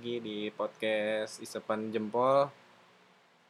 [0.00, 2.48] lagi di podcast Isepan Jempol.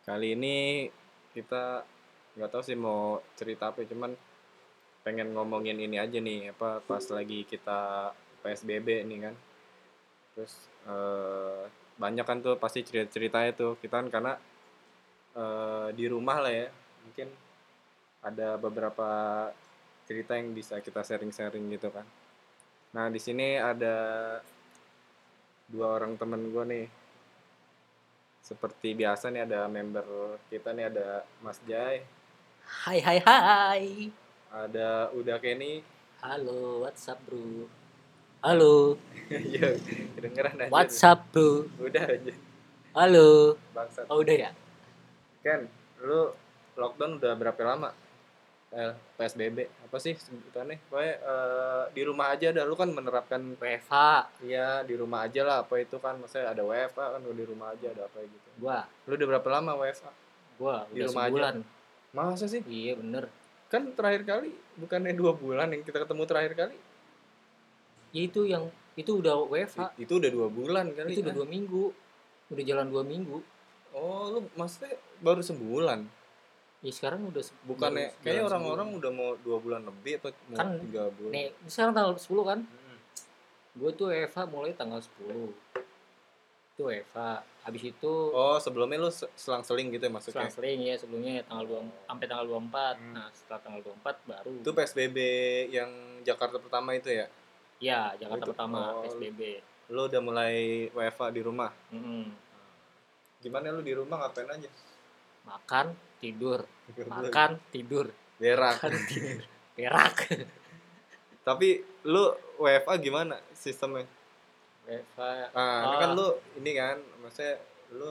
[0.02, 0.82] Kali ini
[1.30, 1.86] kita
[2.34, 4.10] nggak tahu sih mau cerita apa, cuman
[5.06, 8.10] pengen ngomongin ini aja nih, apa pas lagi kita
[8.42, 9.34] PSBB nih kan.
[10.34, 14.34] Terus eh, banyak kan tuh pasti cerita-ceritanya tuh kita kan karena
[15.38, 16.66] eh, di rumah lah ya,
[17.06, 17.30] mungkin
[18.26, 19.08] ada beberapa
[20.02, 22.10] cerita yang bisa kita sharing-sharing gitu kan.
[22.98, 23.94] Nah di sini ada
[25.70, 26.86] dua orang temen gue nih.
[28.40, 30.02] Seperti biasa nih ada member
[30.48, 32.02] kita nih ada Mas Jai,
[32.82, 33.84] Hai hai hai.
[34.50, 35.86] ada Uda Kenny,
[36.18, 37.70] Halo, what's up bro?
[38.40, 38.98] Halo,
[39.30, 39.78] Iya,
[40.16, 40.68] kedengeran aja.
[40.68, 41.68] what's up bro?
[41.78, 42.34] Udah aja,
[42.90, 43.54] Halo.
[43.70, 44.10] bangsat.
[44.10, 44.50] Oh udah ya?
[45.40, 46.34] Ken, lu
[46.74, 47.94] lockdown udah berapa lama?
[48.70, 50.78] Eh, PSBB apa sih sebutannya?
[50.86, 53.94] Pokoknya eh, di rumah aja dah lu kan menerapkan WFH.
[54.46, 57.74] Iya di rumah aja lah apa itu kan maksudnya ada WFA kan lu di rumah
[57.74, 58.48] aja ada apa gitu.
[58.62, 60.12] Gua, Lu udah berapa lama WFA?
[60.54, 61.30] gua Di udah rumah aja?
[61.34, 61.54] sebulan.
[62.14, 62.62] Masa sih?
[62.62, 63.24] Iya bener.
[63.74, 66.76] Kan terakhir kali bukannya dua bulan yang kita ketemu terakhir kali?
[68.14, 69.98] Ya itu yang itu udah WFH.
[69.98, 71.10] Itu udah dua bulan kali.
[71.18, 71.38] Itu udah ah.
[71.42, 71.84] dua minggu.
[72.54, 73.42] Udah jalan dua minggu.
[73.98, 76.19] Oh lu maksudnya baru sebulan?
[76.80, 80.68] Ya sekarang udah Bukannya baru kayaknya orang-orang udah mau dua bulan lebih apa mau Kan,
[80.80, 81.32] tiga bulan?
[81.32, 82.58] Nih, sekarang tanggal 10 kan?
[82.64, 82.96] Mm.
[83.76, 85.52] Gue tuh WFH mulai tanggal 10.
[86.72, 87.18] Itu WFH.
[87.60, 90.40] Habis itu Oh sebelumnya lu se- selang-seling gitu ya maksudnya?
[90.40, 92.96] selang-seling ya sebelumnya tanggal 2 sampai tanggal 24.
[92.96, 93.12] Hmm.
[93.12, 95.16] Nah, setelah tanggal 24 baru Itu PSBB
[95.68, 95.90] yang
[96.22, 97.26] Jakarta pertama itu ya?
[97.76, 99.40] Ya, Jakarta Itu- pertama oh, PSBB.
[99.92, 100.54] Lu udah mulai
[100.90, 101.68] WFA di rumah?
[101.92, 102.24] Mm-mm.
[103.38, 104.68] Gimana lu di rumah ngapain aja?
[105.44, 106.60] Makan, tidur,
[107.08, 108.76] makan, tidur, Berak.
[108.76, 109.40] makan, tidur,
[109.72, 110.16] berak.
[111.48, 111.68] Tapi
[112.04, 112.24] lu
[112.56, 114.04] WFA gimana sistemnya?
[114.84, 115.98] Eva, Ah, ini Ah.
[115.98, 117.56] kan lu ini kan, maksudnya
[117.92, 118.10] lu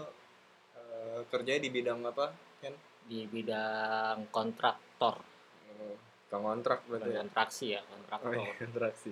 [0.74, 2.34] eh, kerjanya di bidang apa?
[2.60, 5.22] Kan di bidang kontraktor,
[6.28, 7.20] Kang kontrak berarti ya?
[7.20, 8.34] kontraksi ya, Oh, kontraktor.
[8.38, 9.12] iya, kontraksi.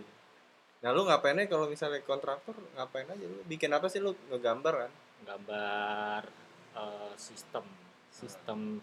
[0.77, 3.41] Nah, lu ngapainnya kalau misalnya kontraktor ngapain aja lu?
[3.43, 4.91] Bikin apa sih lu ngegambar kan?
[5.25, 6.21] Gambar
[6.75, 7.65] eh, sistem,
[8.11, 8.79] sistem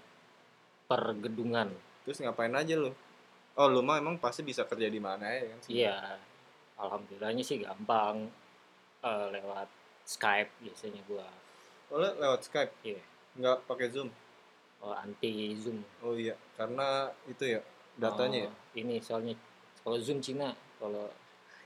[0.88, 1.72] pergedungan.
[2.04, 2.92] Terus ngapain aja lu?
[3.54, 5.58] Oh, lu mah emang pasti bisa kerja di mana ya kan?
[5.70, 5.96] Iya,
[6.74, 8.26] alhamdulillahnya sih gampang
[9.04, 9.68] eh, lewat
[10.04, 11.26] Skype biasanya gua.
[11.88, 12.72] Oh, lewat Skype?
[12.82, 13.00] Iya.
[13.38, 14.10] Nggak pakai Zoom?
[14.84, 15.80] Oh, anti Zoom.
[16.04, 17.60] Oh iya, karena itu ya
[17.96, 18.50] datanya ya.
[18.50, 19.34] Oh, Ini soalnya
[19.80, 21.08] kalau Zoom Cina, kalau.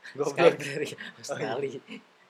[0.08, 0.88] Skype dari
[1.20, 1.80] Australia.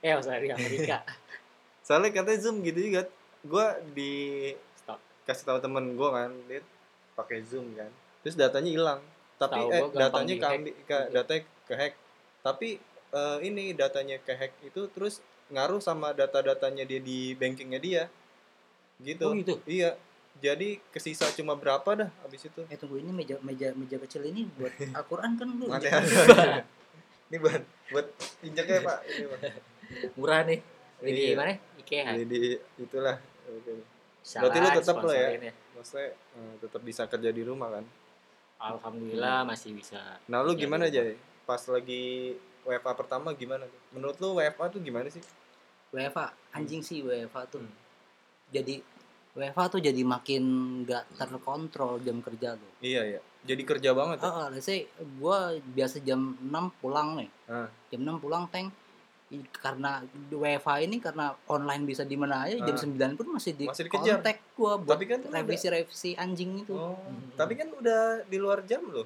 [0.02, 1.02] Eh Australia Amerika.
[1.86, 3.06] Soalnya katanya Zoom gitu juga.
[3.42, 4.50] Gua di.
[5.28, 6.64] Kasih tahu temen gua kan, dia
[7.12, 7.92] pakai Zoom kan.
[8.24, 9.00] Terus datanya hilang.
[9.36, 11.94] Tapi eh gampang datanya keambil ke, datanya ke hack.
[12.40, 12.68] Tapi
[13.12, 18.02] eh, ini datanya ke hack itu terus ngaruh sama data-datanya dia di bankingnya dia.
[18.98, 19.22] Gitu.
[19.22, 19.60] Oh gitu.
[19.62, 19.94] Iya.
[20.38, 22.62] Jadi kesisa cuma berapa dah habis itu.
[22.70, 25.66] Eh tunggu ini meja meja meja kecil ini buat Al-Quran kan lu.
[25.68, 25.94] Mana injek-
[26.30, 26.62] ada.
[27.28, 27.62] Ini buat
[27.92, 28.06] buat
[28.40, 28.98] injeknya Pak.
[29.04, 29.40] Ini Pak.
[30.16, 30.58] Murah nih.
[30.98, 31.36] Beli di Iya.
[31.38, 31.54] mana?
[31.78, 32.10] IKEA.
[32.22, 32.40] Jadi
[32.78, 33.16] itulah.
[34.28, 35.28] Bisa Berarti lu tetap lah ya?
[35.32, 35.40] sponsorin
[35.72, 37.84] Maksudnya eh, tetap bisa kerja di rumah kan.
[38.60, 40.20] Alhamdulillah masih bisa.
[40.28, 41.00] Nah lu Ya, gimana aja
[41.48, 42.36] pas lagi
[42.68, 43.80] WFA pertama gimana tuh?
[43.96, 45.24] Menurut lu WFA tuh gimana sih?
[45.96, 47.64] WFA anjing sih WFA tuh.
[47.64, 47.72] Hmm.
[48.52, 48.84] Jadi
[49.32, 50.42] WFA tuh jadi makin
[50.84, 52.72] gak terkontrol jam kerja tuh.
[52.84, 53.20] Iya ya.
[53.48, 54.20] Jadi kerja banget.
[54.20, 54.28] Ya?
[54.28, 54.84] Oh, let's say
[55.16, 56.52] gua biasa jam 6
[56.84, 57.30] pulang nih.
[57.48, 57.72] Ah.
[57.88, 58.87] Jam 6 pulang teng I-
[59.52, 60.00] karena
[60.30, 62.80] WFA ini karena online bisa di mana aja jam Ah.
[62.80, 64.18] 9 pun masih di Masih dikejar.
[64.18, 66.72] kontak gua buat Tapi kan revisi-revisi anjing itu.
[66.72, 67.28] Oh, Hmm.
[67.34, 69.04] tapi kan udah di luar jam loh.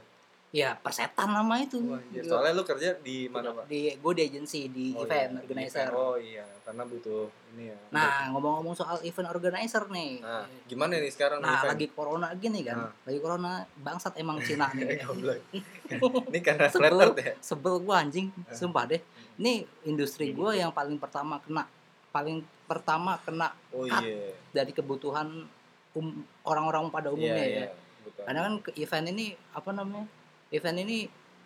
[0.53, 1.81] Ya, persetan nama itu.
[1.83, 2.23] Wah, anjir.
[2.23, 3.65] Soalnya lu kerja di mana pak?
[3.67, 5.41] di gue di agency di Oh, event iya.
[5.41, 5.89] organizer.
[5.91, 7.77] Oh iya, karena butuh ini ya.
[7.89, 10.21] Nah, ngomong-ngomong soal event organizer nih.
[10.21, 11.73] Nah, gimana nih sekarang Nah, event?
[11.73, 12.77] lagi corona gini kan.
[12.79, 12.93] Nah.
[13.03, 15.01] Lagi corona bangsat emang Cina nih.
[16.29, 17.01] Ini karena Sebel.
[17.15, 17.33] ya.
[17.39, 18.53] Sebel gua anjing, Eh.
[18.53, 19.01] sumpah deh.
[19.39, 19.53] Ini
[19.85, 21.65] industri gua yang paling pertama kena
[22.13, 24.33] paling pertama kena Oh iya.
[24.53, 25.49] dari kebutuhan
[25.93, 27.49] um- orang-orang pada Iya umumnya ya.
[27.49, 27.69] iya.
[28.03, 28.23] Betul.
[28.27, 30.05] Karena kan event ini apa namanya?
[30.51, 30.97] Event ini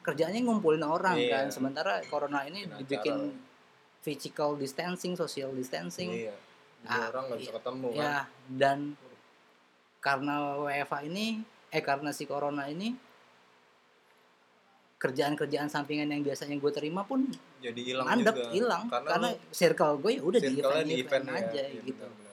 [0.02, 1.30] kerjanya ngumpulin orang Iya.
[1.30, 1.46] kan.
[1.50, 4.02] Sementara corona ini Bikin dibikin acara.
[4.02, 6.10] physical distancing, social distancing.
[6.26, 6.34] Iya.
[6.82, 7.56] Jadi Ah, orang nggak bisa iya.
[7.58, 7.98] ketemu kan.
[7.98, 8.16] Ya,
[8.48, 8.78] dan
[9.98, 12.94] karena WFA ini, eh karena si corona ini,
[14.96, 17.28] kerjaan-kerjaan sampingan yang biasanya gue terima pun
[17.60, 18.48] Jadi hilang mandek, juga.
[18.50, 18.82] hilang.
[18.88, 21.34] Karena, Karena, circle gue ya udah di event, di event, ya.
[21.36, 22.04] aja Iya, gitu.
[22.04, 22.32] benar.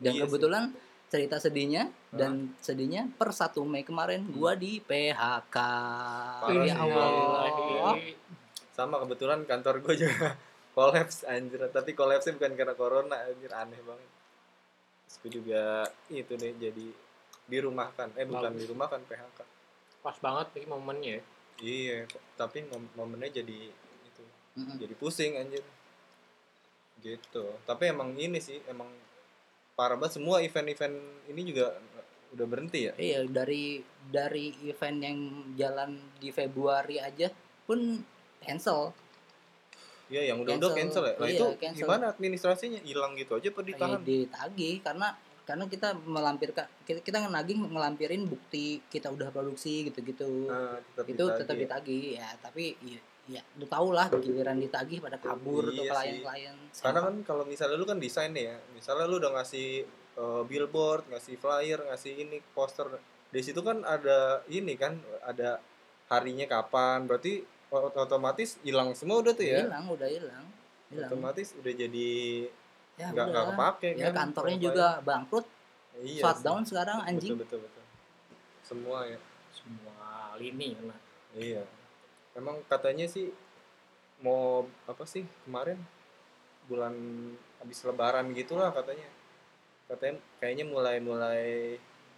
[0.00, 0.64] Dan Iya kebetulan
[1.10, 4.32] cerita sedihnya dan sedihnya per 1 Mei kemarin Hmm.
[4.32, 5.56] gua di PHK.
[6.38, 6.78] Parah ya sih.
[6.78, 7.94] Allah.
[8.70, 10.36] Sama kebetulan kantor gue juga
[10.76, 14.08] kolaps anjir tapi kolapsnya bukan karena corona anjir aneh banget
[15.02, 15.62] terus gue juga
[16.08, 16.86] itu nih jadi
[17.44, 19.38] dirumahkan eh bukan dirumahkan PHK
[20.00, 21.12] Pas banget nih momennya.
[21.12, 21.22] ya.
[21.60, 21.96] iya
[22.34, 24.22] tapi mom- momennya jadi itu
[24.56, 24.76] Mm-mm.
[24.76, 25.60] jadi pusing anjir
[27.00, 28.88] gitu tapi emang ini sih emang
[29.74, 31.76] parah banget semua event-event ini juga
[32.30, 35.18] udah berhenti ya Iya dari dari event yang
[35.54, 37.28] jalan di Februari aja
[37.64, 38.00] pun
[38.38, 38.92] cancel.
[40.06, 40.80] iya yang udah udah Cancel.
[40.80, 41.78] cancel ya nah Iya, itu cancel.
[41.78, 45.08] gimana administrasinya hilang gitu aja apa Ya, ditahan ditagih karena
[45.50, 50.46] karena kita melampirkan kita, kita nagih ngelampirin bukti kita udah produksi gitu-gitu.
[50.46, 51.60] nah, tetap itu ditagih tetap ya.
[51.66, 55.90] ditagih ya tapi ya, ya lu tau lah giliran ditagih pada kabur tuh Iya sih.
[55.90, 59.82] klien-klien Karena kan kalau misalnya lu kan desain nih ya, misalnya lu udah ngasih
[60.14, 62.86] uh, billboard, ngasih flyer, ngasih ini poster,
[63.34, 65.58] di situ kan ada ini kan, ada
[66.06, 67.42] harinya kapan, berarti
[67.74, 70.46] ot- otomatis hilang semua udah tuh ya, hilang udah hilang
[70.90, 72.10] otomatis udah jadi
[73.00, 75.46] ya nggak nggak kepake ya kan, kantornya juga bangkrut
[76.04, 77.40] iya shutdown sekarang anjing.
[77.40, 77.80] betul betul.
[77.80, 77.86] Betul,
[78.60, 79.18] semua ya,
[79.50, 80.96] Semua lini kena.
[81.34, 81.64] iya,
[82.38, 83.32] emang katanya sih
[84.20, 85.80] mau apa sih kemarin?
[86.70, 86.94] Bulan
[87.58, 89.10] habis lebaran gitulah katanya.
[89.90, 91.42] Katanya kayaknya mulai mulai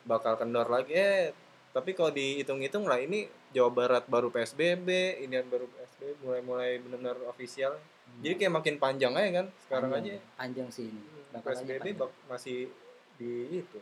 [0.04, 0.92] bakal kendor lagi.
[0.92, 1.32] Eh
[1.72, 7.16] tapi kalau dihitung-hitung lah ini Jawa Barat baru PSBB ini baru PSBB mulai mulai benar-benar
[7.32, 7.80] official
[8.20, 11.00] jadi kayak makin panjang aja kan sekarang panjang, aja panjang sih ini
[11.32, 12.58] Bakal aja PSBB bak- masih
[13.16, 13.80] di itu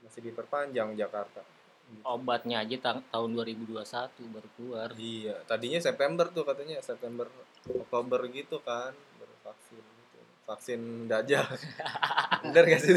[0.00, 1.40] masih diperpanjang Jakarta
[1.88, 2.04] Gitu.
[2.04, 3.80] Obatnya aja ta- tahun 2021
[4.28, 4.88] baru keluar.
[4.92, 7.24] Iya, tadinya September tuh katanya September
[7.64, 10.18] Oktober gitu kan baru vaksin gitu.
[10.44, 11.48] Vaksin dajal.
[12.44, 12.92] Bener gak sih?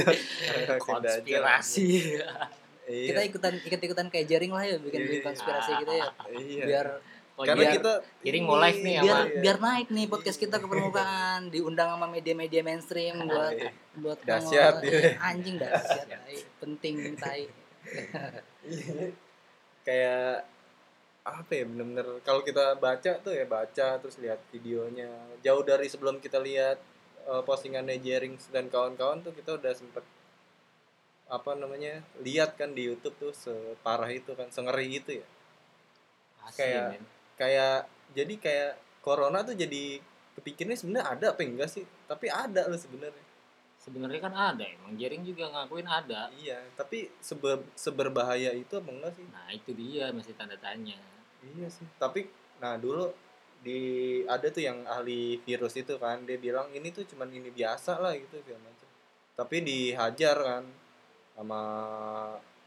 [0.75, 1.87] Konspirasi.
[2.11, 2.27] Iya.
[2.83, 5.23] kita ikutan ikut ikutan kayak jaring lah ya bikin bikin Iya.
[5.23, 6.05] konspirasi gitu ya
[6.35, 6.63] iya.
[6.67, 6.85] biar
[7.41, 10.55] Oh, Karena biar- kita Jaring mau live nih biar sama- biar naik nih podcast kita
[10.55, 13.69] ke permukaan diundang sama media-media mainstream buat Iya.
[13.95, 14.93] buat Dahsyat, nongol.
[14.93, 15.11] iya.
[15.19, 16.37] anjing dahsyat tai.
[16.59, 17.41] penting tai
[18.63, 19.09] Iya.
[19.81, 20.45] kayak
[21.23, 25.09] apa ya bener-bener kalau kita baca tuh ya baca terus lihat videonya
[25.39, 26.77] jauh dari sebelum kita lihat
[27.23, 30.05] eh, postingannya Jerings dan kawan-kawan tuh kita udah sempet
[31.27, 35.27] apa namanya lihat kan di YouTube tuh separah itu kan sengeri itu ya
[36.43, 37.05] Asli, Kayak- men.
[37.35, 39.99] Kayak jadi kayak corona tuh jadi
[40.39, 43.25] kepikirnya sebenarnya ada apa enggak sih tapi ada loh sebenarnya
[43.81, 49.13] sebenarnya kan ada emang Jering juga ngakuin ada iya tapi seber, seberbahaya itu apa enggak
[49.17, 50.99] sih nah itu dia masih tanda tanya
[51.41, 51.87] Iya sih.
[51.97, 52.29] Tapi
[52.61, 53.09] nah dulu
[53.61, 53.79] di
[54.25, 58.13] ada tuh yang ahli virus itu kan dia bilang ini tuh cuman ini biasa lah
[58.17, 58.89] gitu segala macam.
[59.37, 60.63] Tapi dihajar kan
[61.33, 61.61] sama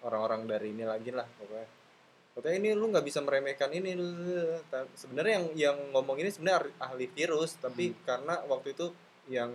[0.02, 1.68] orang-orang dari ini lagi lah pokoknya.
[2.34, 3.94] Katanya ini lu nggak bisa meremehkan ini.
[4.98, 8.90] Sebenarnya yang yang ngomong ini sebenarnya ahli- virus, tapi karena waktu itu
[9.30, 9.54] yang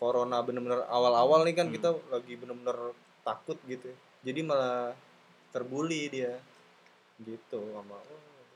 [0.00, 1.74] corona bener-bener awal-awal nih kan Hmm.
[1.76, 3.92] kita lagi bener-bener takut gitu.
[4.24, 4.96] Jadi malah
[5.52, 6.34] terbuli dia
[7.22, 7.94] gitu sama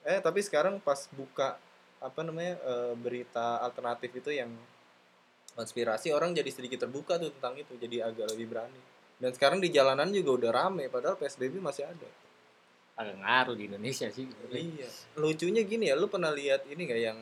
[0.03, 1.55] eh tapi sekarang pas buka
[2.03, 4.51] apa namanya eh, berita alternatif itu yang
[5.55, 8.81] konspirasi orang jadi sedikit terbuka tuh tentang itu jadi agak lebih berani
[9.23, 12.09] dan sekarang di jalanan juga udah rame padahal psbb masih ada
[12.99, 14.27] agak ngaruh di Indonesia sih.
[14.49, 14.89] Iya.
[15.15, 17.19] Lucunya gini ya lu pernah lihat ini nggak yang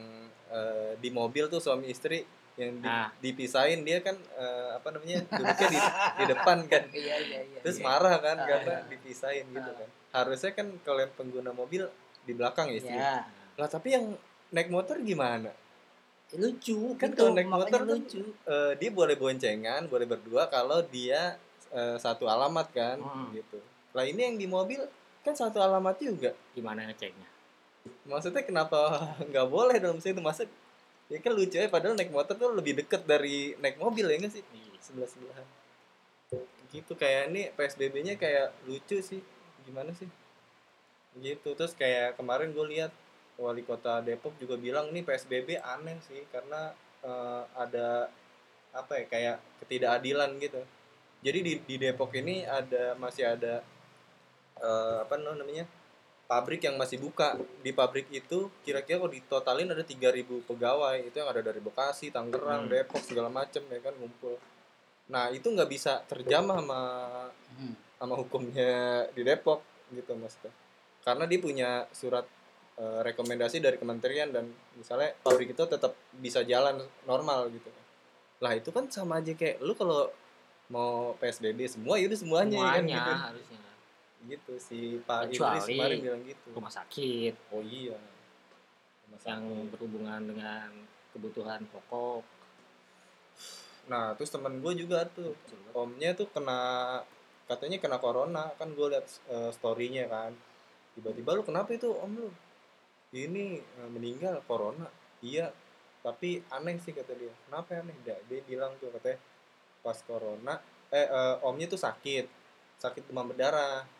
[0.48, 2.24] eh, di mobil tuh suami istri
[2.56, 3.12] yang di- Ah.
[3.14, 5.78] dipisahin dia kan eh, apa namanya duduknya di,
[6.16, 6.82] di depan kan.
[6.96, 7.58] Iya iya iya.
[7.60, 7.84] Terus Iya.
[7.84, 8.46] marah kan Ah.
[8.46, 9.88] karena dipisahin gitu kan.
[10.10, 11.84] Harusnya kan kalau yang pengguna mobil
[12.22, 12.96] di belakang ya istri.
[12.96, 14.16] Ya lah tapi yang
[14.48, 15.52] naik motor gimana?
[16.32, 18.22] Lucu Kan itu kalau naik motor kan- lucu.
[18.44, 21.36] Eh, dia boleh boncengan boleh berdua kalau dia
[21.68, 23.30] eh, satu alamat kan Hmm.
[23.30, 23.58] gitu.
[23.92, 24.80] Lah ini yang di mobil
[25.26, 26.30] kan satu alamat juga.
[26.54, 27.26] Gimana ngeceknya?
[28.06, 28.78] Maksudnya kenapa
[29.30, 30.46] nggak boleh dalam situ masa
[31.10, 34.32] ya kan lucu ya padahal naik motor tuh lebih deket dari naik mobil ya nggak
[34.32, 34.42] sih?
[34.54, 34.78] Iya.
[34.78, 35.46] sebelah sebelahan
[36.74, 39.22] gitu kayak ini psbb-nya kayak lucu sih.
[39.64, 40.08] Gimana sih?
[41.18, 42.92] Gitu terus kayak kemarin gue lihat
[43.36, 46.72] wali kota Depok juga bilang nih psbb aneh sih karena
[47.04, 48.08] eh, ada
[48.76, 50.60] apa ya kayak ketidakadilan gitu.
[51.24, 53.64] Jadi di, di Depok ini ada masih ada
[54.58, 55.64] eh, apa namanya
[56.26, 61.30] pabrik yang masih buka di pabrik itu kira-kira kalau ditotalin ada 3000 pegawai itu yang
[61.30, 62.72] ada dari Bekasi, Tangerang, Hmm.
[62.72, 64.34] Depok segala macem ya kan ngumpul.
[65.06, 66.80] Nah itu nggak bisa terjamah sama
[67.56, 67.74] Hmm.
[67.96, 69.62] sama hukumnya di Depok
[69.94, 70.50] gitu maksudnya.
[71.06, 72.26] Karena dia punya surat
[72.76, 76.76] eh, rekomendasi dari kementerian dan misalnya pabrik itu tetap bisa jalan
[77.08, 77.72] normal gitu.
[78.44, 80.12] Lah itu kan sama aja kayak lu kalau
[80.68, 83.12] mau PSBB semua itu semuanya, ya kan semuanya gitu.
[83.16, 83.58] harusnya
[84.26, 86.48] Gitu si Pak Kecuali Idris kemarin bilang gitu.
[86.50, 87.34] rumah sakit.
[87.54, 87.98] Oh iya.
[89.06, 89.70] Rumah yang sakit.
[89.70, 90.68] berhubungan dengan
[91.14, 92.22] kebutuhan pokok.
[93.86, 95.86] Nah terus temen gue juga tuh Coba.
[95.86, 96.60] omnya tuh kena
[97.46, 98.50] katanya kena corona.
[98.58, 100.34] Kan gue liat eh, storynya kan.
[100.98, 102.30] Tiba-tiba lu kenapa itu om lu?
[103.14, 104.90] Ini eh, meninggal corona.
[105.22, 105.54] Iya
[106.02, 107.34] tapi aneh sih kata dia.
[107.46, 107.94] Kenapa aneh?
[108.02, 109.18] Dia, dia bilang tuh katanya
[109.86, 110.58] pas corona
[110.90, 112.26] eh, eh, omnya tuh sakit.
[112.76, 113.95] Sakit demam berdarah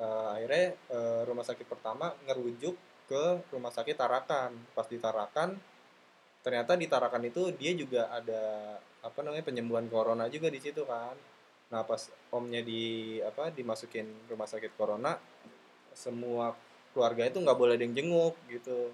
[0.00, 2.72] Eh, akhirnya eh, rumah sakit pertama ngerujuk
[3.04, 4.56] ke rumah sakit Tarakan.
[4.72, 5.60] Pas di Tarakan
[6.40, 11.12] ternyata di Tarakan itu dia juga ada apa namanya penyembuhan corona juga di situ kan.
[11.68, 15.20] Nah pas omnya di apa dimasukin rumah sakit corona
[15.92, 16.56] semua
[16.96, 18.88] keluarga itu nggak boleh ada yang jenguk gitu.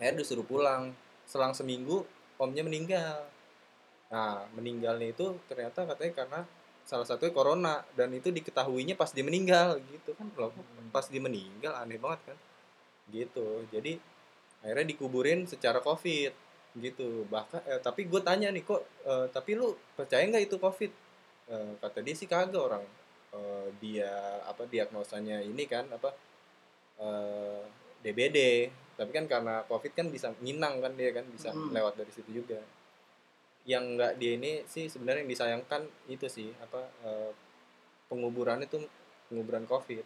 [0.00, 0.96] Akhirnya disuruh pulang.
[1.28, 2.00] Selang seminggu
[2.40, 3.28] omnya meninggal.
[4.08, 6.40] Nah meninggalnya itu ternyata katanya karena
[6.84, 10.28] salah satunya corona dan itu diketahuinya pas dia meninggal gitu kan.
[10.36, 10.52] Loh
[10.92, 12.38] pas dia meninggal aneh banget kan.
[13.10, 13.64] Gitu.
[13.72, 13.96] Jadi
[14.60, 16.32] akhirnya dikuburin secara covid
[16.76, 17.24] gitu.
[17.28, 20.92] Bahkan eh, tapi gue tanya nih kok eh, tapi lu percaya nggak itu covid?
[21.48, 22.84] Eh, kata dia sih kagak orang.
[23.34, 24.12] Eh, dia
[24.46, 26.12] apa diagnosanya ini kan apa
[27.00, 27.62] eh,
[28.04, 28.38] DBD
[28.94, 31.74] tapi kan karena covid kan bisa nginang kan dia kan bisa Hmm.
[31.74, 32.62] lewat dari situ juga
[33.64, 37.32] yang nggak dia ini sih sebenarnya yang disayangkan itu sih apa eh,
[38.08, 38.80] penguburan itu
[39.28, 40.04] penguburan covid.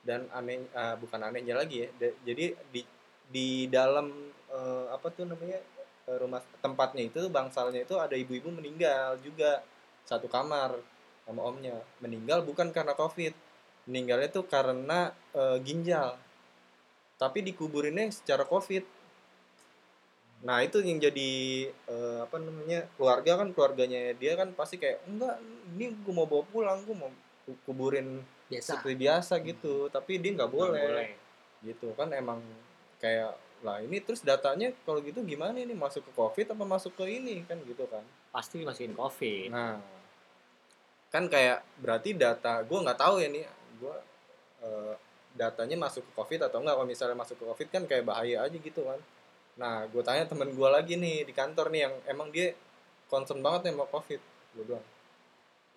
[0.00, 2.82] Dan aneh ah, bukan anehnya lagi ya da- jadi di
[3.30, 4.12] di dalam
[4.52, 5.60] eh, apa tuh namanya
[6.10, 9.64] rumah tempatnya itu bangsalnya itu ada ibu-ibu meninggal juga.
[10.04, 10.76] Satu kamar
[11.24, 11.76] sama omnya.
[12.04, 13.32] Meninggal bukan karena covid.
[13.88, 16.20] Meninggalnya tuh karena eh, ginjal.
[17.16, 18.99] Tapi dikuburinnya secara covid
[20.40, 21.30] nah itu yang jadi
[21.68, 25.36] eh, apa namanya keluarga kan keluarganya dia kan pasti kayak enggak
[25.76, 27.12] ini gue mau bawa pulang gue mau
[27.44, 28.78] ku- kuburin biasa.
[28.78, 29.74] seperti biasa gitu.
[29.88, 31.10] Tapi dia nggak boleh, boleh.
[31.64, 32.42] Gitu kan emang
[33.02, 35.76] kayak lah ini terus datanya kalau gitu gimana ini?
[35.76, 37.44] Masuk ke covid apa masuk ke ini?
[37.46, 38.02] Kan gitu kan.
[38.34, 39.48] Pasti masukin covid.
[39.50, 39.78] Nah.
[41.10, 43.44] Kan kayak berarti data gue nggak tahu ya nih
[43.80, 43.96] gue
[44.62, 44.94] eh,
[45.34, 48.58] datanya masuk ke covid atau enggak kalau misalnya masuk ke covid kan kayak bahaya aja
[48.58, 48.98] gitu kan
[49.58, 52.54] nah gue tanya temen gue lagi nih di kantor nih yang emang dia
[53.10, 54.20] concern banget nih sama covid.
[54.54, 54.86] Gue bilang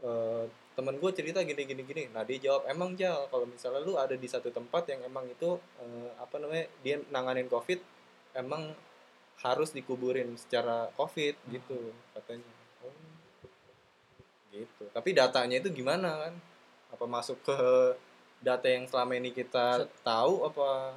[0.04, 2.04] eh, temen gue cerita gini gini gini.
[2.14, 5.58] Nah dia jawab emang jal kalau misalnya lu ada di satu tempat yang emang itu
[5.82, 7.82] eh, apa namanya dia nanganin covid
[8.38, 8.74] emang
[9.42, 12.54] harus dikuburin secara covid gitu katanya.
[12.86, 13.14] Oh
[14.54, 14.86] gitu.
[14.94, 16.34] Tapi datanya itu gimana kan?
[16.94, 17.58] Apa masuk ke
[18.44, 19.90] data yang selama ini kita Set.
[20.06, 20.94] tahu apa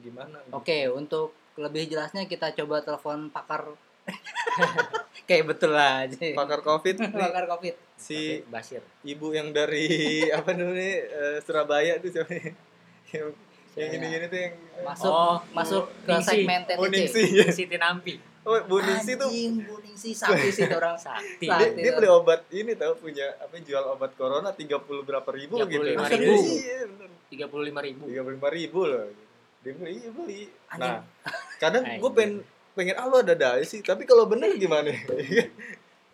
[0.00, 0.54] gimana gitu?
[0.56, 3.70] Oke, untuk lebih jelasnya kita coba telepon pakar.
[5.24, 6.20] Kayak betul aja.
[6.34, 7.74] pakar covid pakar Covid.
[7.96, 8.82] si Tapi Basir.
[9.02, 9.88] ibu yang dari
[10.36, 12.28] apa namanya eh, Surabaya tuh siapa
[13.08, 13.32] yang
[13.72, 17.14] yang gini-gini tuh yang Masuk Oh, masuk ke segmen oh TTC.
[17.16, 20.94] Ningsi Siti Nampi oh Bu Ningsi tuh Anjing, Bu Ningsi sakti sih orang.
[20.94, 21.48] sakti.
[21.48, 24.68] Sa- dia, dia beli obat ini tahu punya apa jual obat corona 30
[25.00, 25.80] berapa ribu 35 gitu
[26.12, 26.34] ribu.
[26.52, 26.78] iya
[27.26, 28.04] tiga puluh lima ribu.
[28.04, 29.08] Tiga puluh lima ribu loh.
[29.58, 30.40] Dia beli iya beli.
[30.68, 30.82] Anjing.
[30.84, 31.00] nah
[31.60, 32.14] kadang gue Anjing.
[32.14, 32.34] pengen
[32.74, 33.80] pengen ah lu ada dai sih.
[33.80, 34.90] Tapi kalau bener gimana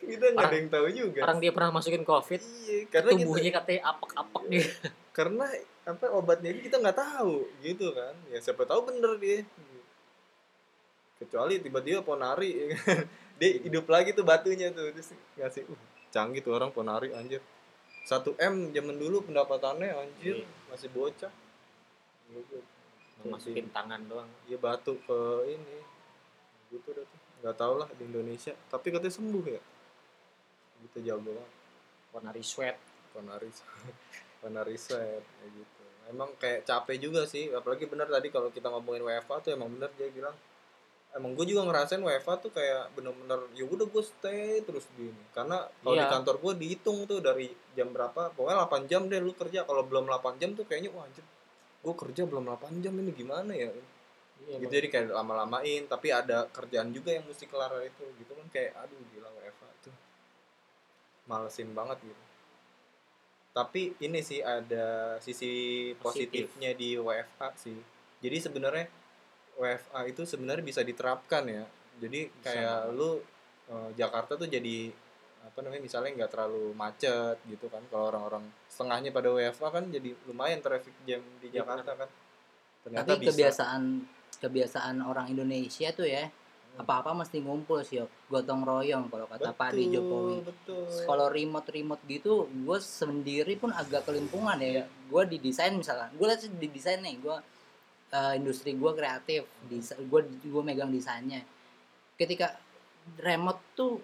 [0.00, 1.20] kita nggak ada yang tahu juga.
[1.28, 4.66] orang dia pernah masukin covid iya karena kita, tubuhnya katanya apak-apak dia.
[5.12, 5.46] Karena
[5.84, 8.14] apa obatnya ini kita nggak tahu gitu kan.
[8.32, 9.44] Ya siapa tahu bener dia.
[11.20, 13.04] Kecuali tiba-tiba ponari ya kan.
[13.40, 14.88] dia hidup lagi tuh batunya tuh.
[14.96, 17.44] Terus ngasih uh, canggih tuh orang ponari anjir.
[18.08, 20.48] Satu m zaman dulu pendapatannya anjir Iya.
[20.72, 21.32] masih bocah.
[23.28, 24.30] Masukin tangan doang.
[24.48, 25.18] Dia batuk ke
[25.50, 25.78] ini.
[26.70, 27.20] Gitu dah tuh.
[27.40, 28.52] Nggak tau lah di Indonesia.
[28.68, 29.62] Tapi katanya sembuh ya?
[30.86, 31.52] Gitu jago banget.
[32.10, 32.76] Warna sweat
[33.10, 33.50] ponari
[34.40, 35.82] ponari sweat kayak gitu.
[36.10, 37.52] Emang kayak capek juga sih.
[37.52, 40.34] Apalagi bener tadi kalau kita ngomongin WFA tuh emang bener dia bilang.
[41.10, 45.24] Emang gue juga ngerasain WFA tuh kayak bener-bener ya udah gue stay terus di ini.
[45.34, 46.10] Karena kalau di Iya.
[46.10, 49.66] kantor gue dihitung tuh dari jam berapa pokoknya 8 jam deh lu kerja.
[49.66, 51.26] Kalau belum 8 jam tuh kayaknya wah anjir
[51.80, 53.72] gue kerja belum 8 jam ini gimana ya?
[54.40, 58.46] Iya, gitu jadi kayak lama-lamain tapi ada kerjaan juga yang mesti kelar itu gitu kan
[58.48, 59.94] kayak aduh gila WFA tuh.
[61.28, 62.22] Malesin banget gitu.
[63.50, 66.48] Tapi ini sih ada sisi Positif.
[66.48, 67.76] positifnya di WFA sih.
[68.20, 68.86] Jadi sebenarnya
[69.60, 71.64] WFA itu sebenarnya bisa diterapkan ya.
[72.00, 72.96] Jadi Bisa kayak banget.
[72.96, 73.10] lu
[73.70, 74.88] eh, Jakarta tuh jadi
[75.40, 80.14] apa namanya misalnya nggak terlalu macet gitu kan kalau orang-orang setengahnya pada WFA kan jadi
[80.28, 82.08] lumayan traffic jam di Iya, Jakarta kan
[82.86, 83.82] ternyata Tapi bisa kebiasaan
[84.40, 86.24] kebiasaan orang Indonesia tuh ya
[86.70, 86.86] Hmm.
[86.86, 87.98] apa-apa mesti ngumpul sih,
[88.30, 90.46] gotong royong kalau kata Pak Adi Jokowi.
[90.46, 94.86] betul Kalau remote remote gitu, gue sendiri pun agak kelimpungan ya.
[95.10, 97.36] Gue di desain misalkan, gue lihat di desain nih, gue
[98.38, 99.50] industri gue kreatif,
[99.98, 101.42] gue gue megang desainnya.
[102.14, 102.54] Ketika
[103.18, 103.98] remote tuh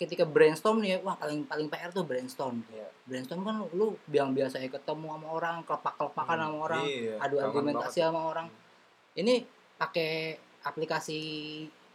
[0.00, 2.88] ketika brainstorm nih wah paling paling PR tuh brainstorm Iya.
[3.04, 7.14] brainstorm kan lu yang biasa ya ketemu sama orang kelepak kelepakan Hmm, sama orang iya,
[7.18, 8.08] adu argumentasi banget.
[8.08, 8.46] sama orang
[9.14, 9.44] ini
[9.76, 11.20] pakai aplikasi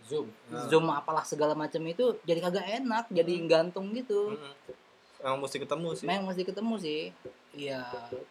[0.03, 0.29] Zoom.
[0.47, 0.69] Nah.
[0.69, 3.47] zoom apalah segala macam itu jadi kagak enak jadi Hmm.
[3.47, 4.53] gantung gitu Mm-mm.
[5.17, 6.05] Emang mesti ketemu sih.
[6.05, 7.01] memang mesti ketemu sih
[7.51, 7.81] iya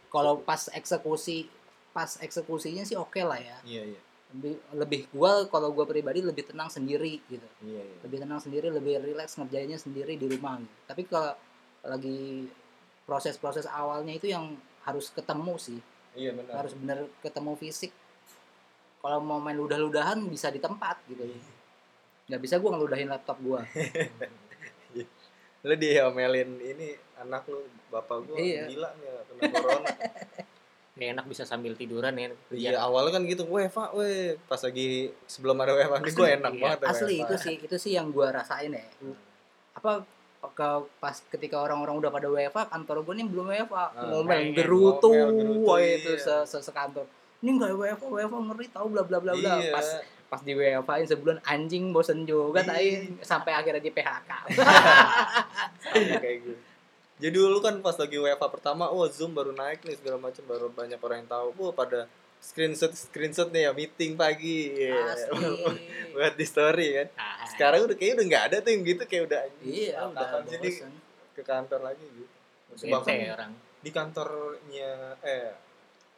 [0.06, 1.50] kalau pas eksekusi
[1.90, 4.00] pas eksekusinya sih oke lah ya Iya, iya.
[4.34, 7.98] Lebih lebih gua kalau gua pribadi lebih tenang sendiri gitu Iya, iya.
[8.02, 10.74] lebih tenang sendiri lebih rileks ngerjainnya sendiri di rumah gitu.
[10.84, 11.32] tapi kalau
[11.82, 12.50] lagi
[13.04, 15.78] proses-proses awalnya itu yang harus ketemu sih
[16.14, 16.54] Iya, benar.
[16.60, 17.92] harus bener ketemu fisik
[18.98, 21.22] kalau mau main ludah-ludahan bisa di tempat gitu
[22.26, 23.62] nggak bisa gua ngeludahin laptop gua
[25.64, 28.68] Lu diomelin ini anak lu, bapak gua Iya.
[28.68, 29.88] gila nih kena corona.
[30.94, 32.30] Ini enak bisa sambil tiduran ya.
[32.54, 36.62] Iya awalnya kan gitu, WFA, weh pas lagi sebelum ada WFA ini gue enak iya.
[36.62, 38.84] banget asli itu sih itu sih yang gua rasain ya
[39.74, 40.06] apa
[40.54, 40.68] ke
[41.00, 45.10] pas ketika orang-orang udah pada WFA kantor gue nih belum WFA Ah, ngomel gerutu
[45.64, 46.20] wah itu iya.
[46.20, 47.08] se, se sekantor
[47.42, 49.72] ini nggak WFA WFA ngeri tahu bla bla bla bla Iya.
[49.72, 49.88] pas
[50.30, 52.68] pas di WFA in sebulan anjing bosen juga Iya.
[52.70, 52.86] tai
[53.24, 54.30] sampai akhirnya di PHK
[56.22, 56.54] kayak gitu.
[57.14, 60.66] Jadi dulu kan pas lagi WFA pertama, wah Zoom baru naik nih segala macam, baru
[60.68, 61.48] banyak orang yang tahu.
[61.56, 62.10] Wah pada
[62.42, 64.74] screenshot screenshot nih ya meeting pagi.
[64.74, 65.14] Iya.
[65.14, 65.38] asli
[66.12, 67.08] Buat di story kan.
[67.14, 70.44] Nah, Sekarang udah kayaknya udah nggak ada tuh yang gitu kayak udah iya kapan udah
[70.44, 70.92] sih di- bosen
[71.34, 72.32] ke kantor lagi gitu.
[72.90, 73.52] Bahkan orang.
[73.78, 74.90] di kantornya
[75.22, 75.54] eh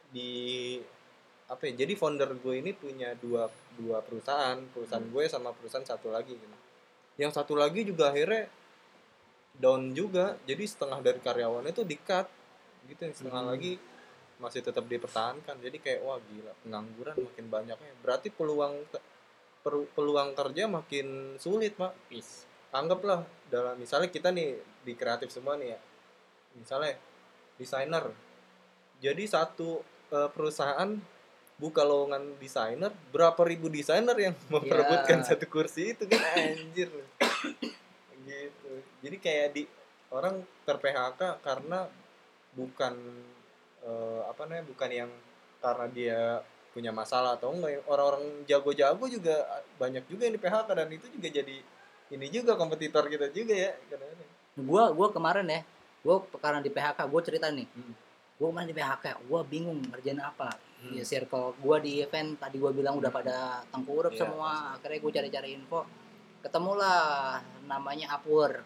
[0.09, 0.31] di
[1.47, 6.11] apa ya jadi founder gue ini punya dua dua perusahaan perusahaan gue sama perusahaan satu
[6.11, 6.57] lagi gitu
[7.15, 8.51] yang satu lagi juga akhirnya
[9.57, 10.37] down juga.
[10.43, 12.29] Jadi setengah dari karyawannya tuh di cut
[12.85, 13.51] gitu yang setengah Hmm.
[13.51, 13.73] lagi
[14.37, 15.57] masih tetap dipertahankan.
[15.57, 18.85] Jadi kayak wah gila pengangguran makin banyaknya berarti peluang
[19.65, 21.91] peluang kerja makin sulit pak.
[22.09, 22.45] Is.
[22.67, 25.79] anggaplah dalam misalnya kita nih di kreatif semua nih ya.
[26.53, 26.99] Misalnya
[27.55, 28.11] desainer.
[28.99, 30.91] Jadi satu eh, perusahaan
[31.57, 35.33] buka lowongan desainer berapa ribu desainer yang memperebutkan Ya.
[35.33, 36.19] satu kursi itu kan?
[36.37, 36.91] Anjir
[39.01, 39.63] jadi kayak di
[40.09, 41.85] orang ter PHK karena
[42.53, 42.93] bukan
[43.83, 45.11] eh, apa namanya bukan yang
[45.57, 46.19] karena dia
[46.71, 49.41] punya masalah atau enggak orang-orang jago-jago juga
[49.75, 51.57] banyak juga yang di PHK dan itu juga jadi
[52.07, 54.29] ini juga kompetitor kita juga ya kadang-kadang.
[54.63, 55.61] gua gua kemarin ya
[56.05, 57.93] gua karena di PHK gua cerita nih Hmm.
[58.37, 60.93] gua kemarin di PHK gua bingung ngerjain apa Hmm.
[60.93, 65.11] ya circle gua di event tadi gua bilang udah pada tengkurap Iya, semua akhirnya gua
[65.11, 65.81] cari-cari info
[66.45, 68.61] ketemulah namanya Upwork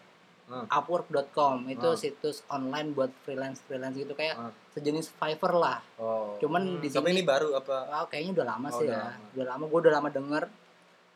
[0.52, 0.68] Hmm.
[0.68, 1.96] Upwork.com itu Hmm.
[1.96, 4.52] situs online buat freelance freelance gitu kayak Hmm.
[4.68, 6.36] sejenis Fiverr lah Oh.
[6.36, 7.88] cuman di Tapi sini ini baru apa?
[7.88, 9.26] ah, kayaknya udah lama Oh, sih udah ya lama.
[9.32, 10.44] udah lama gua udah lama denger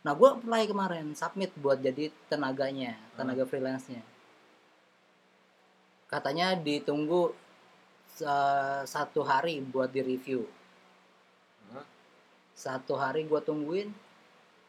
[0.01, 4.01] nah gua apply kemarin submit buat jadi tenaganya tenaga freelance-nya
[6.07, 7.35] katanya ditunggu
[8.23, 10.47] uh, satu hari buat di review
[11.69, 11.85] Hah?
[12.55, 13.91] satu hari gua tungguin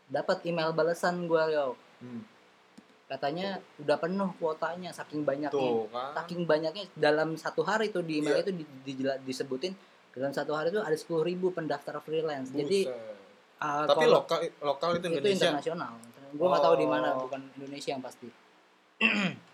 [0.08, 2.22] dapat email balasan gua yo Hmm.
[3.08, 6.12] Katanya udah penuh kuotanya saking banyaknya Tuh kan.
[6.14, 8.44] saking banyaknya dalam satu hari tuh di email Iya.
[8.44, 9.72] itu di, di- disebutin
[10.12, 13.00] dalam satu hari itu ada sepuluh ribu pendaftar freelance jadi Buset.
[13.60, 15.46] uh, Tapi kalau- lokal lokal itu itu Indonesia.
[15.48, 15.92] internasional
[16.28, 17.24] gue nggak tahu di mana Oh.
[17.24, 18.28] bukan Indonesia yang pasti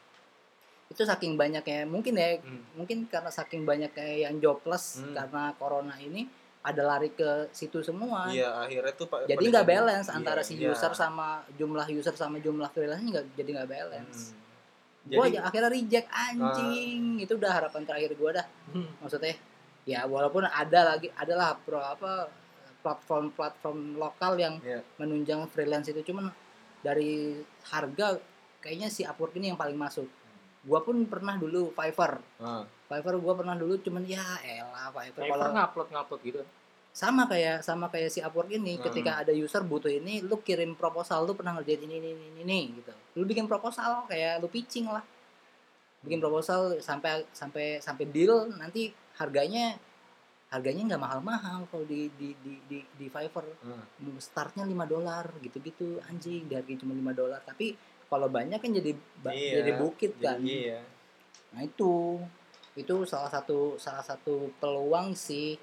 [0.89, 2.61] itu saking banyaknya mungkin ya Hmm.
[2.73, 5.13] mungkin karena saking banyak kayak yang jobless Hmm.
[5.13, 6.25] karena corona ini
[6.63, 9.27] ada lari ke situ semua Iya, akhirnya tuh Pak.
[9.27, 10.71] jadi nggak balance iya, antara si iya.
[10.71, 14.19] user sama jumlah user sama jumlah freelance nggak jadi nggak balance
[15.03, 15.11] Hmm.
[15.11, 18.87] gue Jadi akhirnya reject anjing itu udah harapan terakhir gue dah Hmm.
[18.97, 19.35] maksudnya
[19.83, 22.31] ya walaupun ada lagi adalah pro apa
[22.79, 24.79] platform-platform lokal yang Iya.
[24.95, 26.31] menunjang freelance itu cuman
[26.79, 28.19] dari harga
[28.59, 30.07] kayaknya si Upwork ini yang paling masuk
[30.63, 32.63] gua pun pernah dulu Fiverr Ah.
[32.93, 36.41] Fiverr gua pernah dulu cuman ya elah Fiverr Fiverr kalau ngupload ngupload gitu.
[36.93, 38.85] sama kayak sama kayak si Upwork ini Hmm.
[38.85, 42.59] ketika ada user butuh ini lu kirim proposal lu pernah ngerjain ini ini ini, ini
[42.77, 45.01] gitu lu bikin proposal kayak lu pitching lah
[45.99, 49.73] bikin proposal sampai sampai sampai deal nanti harganya
[50.49, 53.81] harganya nggak mahal-mahal kalau di di di di, di Fiverr Ah.
[54.21, 57.73] startnya 5 dolar gitu-gitu anjing dihargai cuma 5 dolar tapi
[58.05, 58.93] kalau banyak kan jadi
[59.33, 60.77] Iya, jadi bukit Jadi kan iya.
[61.49, 62.21] nah itu
[62.75, 65.55] itu salah satu salah satu peluang sih.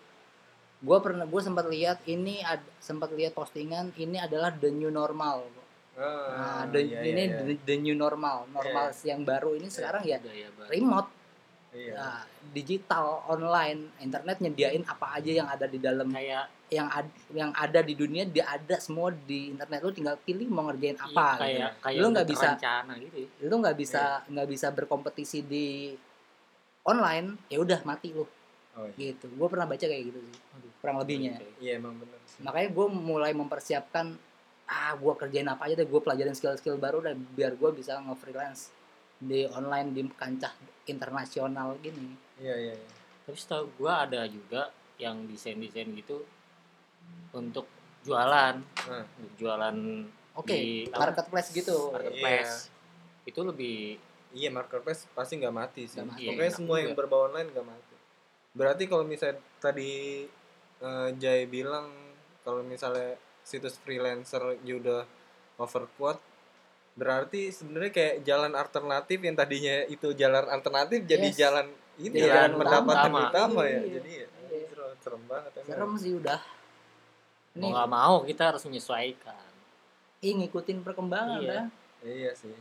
[0.78, 5.44] Gue pernah gue sempat lihat ini ad, sempat lihat postingan ini adalah the new normal
[5.50, 5.60] nah
[6.00, 8.48] Ah, the, iya, ini iya, The, the new normal.
[8.48, 10.68] Normal yang baru ini sekarang ya Budaya baru.
[10.70, 11.10] remote.
[11.70, 11.92] Iya.
[11.92, 12.20] nah,
[12.50, 13.94] digital online.
[14.00, 18.24] Internet nyediain apa aja yang ada di dalam Kayak yang ad- yang ada di dunia
[18.24, 19.78] dia ada semua di internet.
[19.78, 21.42] Lu tinggal pilih mau ngerjain Iya, apa gitu.
[21.42, 23.18] kayak kayak Lu nggak bisa- gitu.
[23.20, 23.28] ya.
[23.44, 25.66] lu nggak bisa nggak bisa berkompetisi di
[26.82, 28.24] online ya udah mati lu
[28.70, 29.10] Oh, iya.
[29.10, 30.36] gitu gue pernah baca kayak gitu sih
[30.78, 32.14] kurang lebihnya Iya emang bener.
[32.24, 32.38] sih.
[32.40, 34.14] makanya gue mulai mempersiapkan
[34.64, 38.70] ah gue kerjain apa aja deh gue pelajarin skill-skill baru dan biar gue bisa nge-freelance
[39.18, 40.54] di online di kancah
[40.86, 42.74] internasional gini Iya iya.
[42.74, 42.90] iya.
[43.20, 46.22] tapi setahu gua ada juga yang desain-desain gitu
[47.32, 47.66] untuk
[48.00, 48.54] jualan
[48.86, 49.76] Nah, jualan
[50.32, 51.10] oke Di apa?
[51.10, 52.70] marketplace gitu marketplace
[53.24, 53.98] itu lebih
[54.32, 56.00] iya marketplace pasti nggak mati sih.
[56.00, 56.24] Mati.
[56.24, 56.98] Pokoknya Iya, semua enak yang juga.
[56.98, 57.94] berbau online nggak mati.
[58.50, 59.90] Berarti kalau misalnya tadi
[60.80, 61.86] eh, Jay bilang
[62.40, 65.00] kalau misalnya situs freelancer ya udah
[65.56, 66.20] overquote
[66.92, 71.36] berarti sebenarnya kayak jalan alternatif yang tadinya itu jalan alternatif jadi Yes.
[71.36, 71.66] jalan
[71.96, 73.20] ini ya, jalan pendapatan utama.
[73.26, 73.78] utama, ya.
[73.78, 73.92] Iya.
[73.94, 74.64] Jadi ya, Iya.
[74.66, 75.68] serem, serem banget emang.
[75.68, 76.40] serem sih udah
[77.50, 79.44] ini mau nggak mau kita harus menyesuaikan
[80.20, 81.50] ih, ngikutin perkembangan Iya.
[81.50, 81.64] dah
[82.02, 82.56] Iya sih.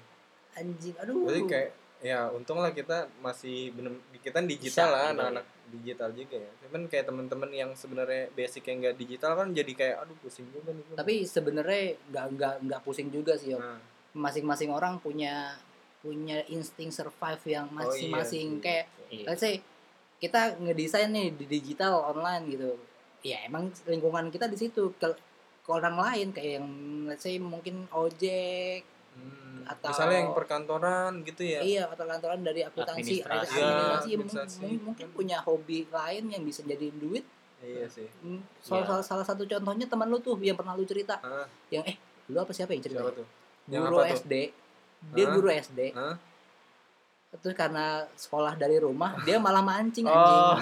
[0.59, 1.69] Anjing aduh Berarti kayak
[1.99, 3.91] ya untung lah kita masih bener
[4.23, 5.11] kita digital Bisa, lah iya.
[5.15, 6.51] anak-anak digital juga ya.
[6.65, 10.71] Cuman kayak temen-temen yang sebenarnya basic yang nggak digital kan jadi kayak aduh pusing juga
[10.73, 10.83] nih.
[10.95, 13.61] tapi sebenarnya nggak nggak nggak pusing juga sih Om.
[13.61, 13.79] Nah,
[14.15, 15.53] masing-masing orang punya
[15.99, 18.63] punya insting survive yang oh iya masing-masing sih.
[18.63, 19.25] kayak Iya.
[19.25, 19.57] let's say
[20.21, 22.77] kita ngedesain nih di digital online gitu
[23.25, 25.07] ya emang lingkungan kita di situ ke,
[25.65, 26.67] ke orang lain kayak yang
[27.09, 28.85] let's say mungkin ojek
[29.19, 31.59] Hmm, Atau- misalnya yang perkantoran gitu ya.
[31.61, 33.53] iya atau kantoran dari akuntansi Administrasi.
[33.53, 34.57] administrasi, Iya, mungkin- administrasi.
[34.59, 37.21] mungkin, mungkin punya hobi lain yang bisa jadi duit
[37.59, 38.07] Iya sih.
[38.23, 38.87] Hmm, salah, Iya.
[38.87, 42.35] salah, salah satu contohnya teman lu tuh yang pernah lu cerita Ah, yang eh lu
[42.35, 43.27] apa siapa yang cerita siapa tuh?
[43.67, 44.15] Yang guru apa tuh?
[44.17, 44.33] SD
[45.09, 45.33] dia Hah?
[45.33, 46.15] guru SD Hah?
[47.31, 50.55] terus karena sekolah dari rumah dia malah mancing Oh.
[50.55, 50.57] anjing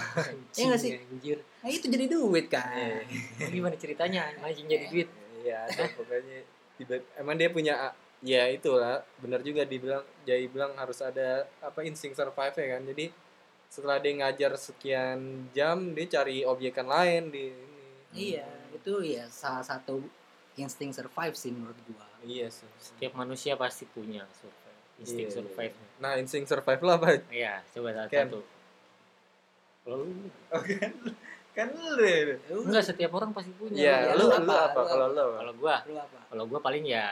[0.57, 0.91] Iya nggak sih?
[0.97, 1.37] Anjir.
[1.57, 3.47] nah itu jadi duit kan Iya.
[3.47, 4.27] Gimana ceritanya?
[4.37, 5.07] Mancing jadi duit.
[5.39, 6.43] Iya, pokoknya
[6.75, 12.11] tiba emang dia punya ya itulah benar juga dibilang Jai bilang harus ada apa insting
[12.11, 12.83] survive ya kan.
[12.83, 13.05] Jadi
[13.67, 15.19] setelah dia ngajar sekian
[15.51, 17.83] jam dia cari objekan lain di ini.
[18.15, 19.99] iya itu ya salah satu
[20.55, 22.65] insting survive sih menurut gua Iya sih.
[22.75, 24.65] Setiap manusia pasti punya survive.
[24.97, 25.73] Insting Iya, iya, survive.
[25.75, 25.87] iya.
[26.01, 27.21] Nah, insting survive lo apa?
[27.29, 28.09] Iya, coba satu.
[28.09, 28.27] Ken.
[28.27, 28.39] satu.
[29.85, 30.11] Kalau lu
[31.53, 32.37] Kan lu ya.
[32.49, 33.77] enggak setiap orang pasti punya.
[33.77, 34.65] Iya, Ya, lu lu lu apa?
[34.67, 34.79] apa?
[34.79, 35.35] Lu Kalau lu apa?
[35.37, 35.75] Kalau gua,
[36.29, 37.05] kalau gua paling ya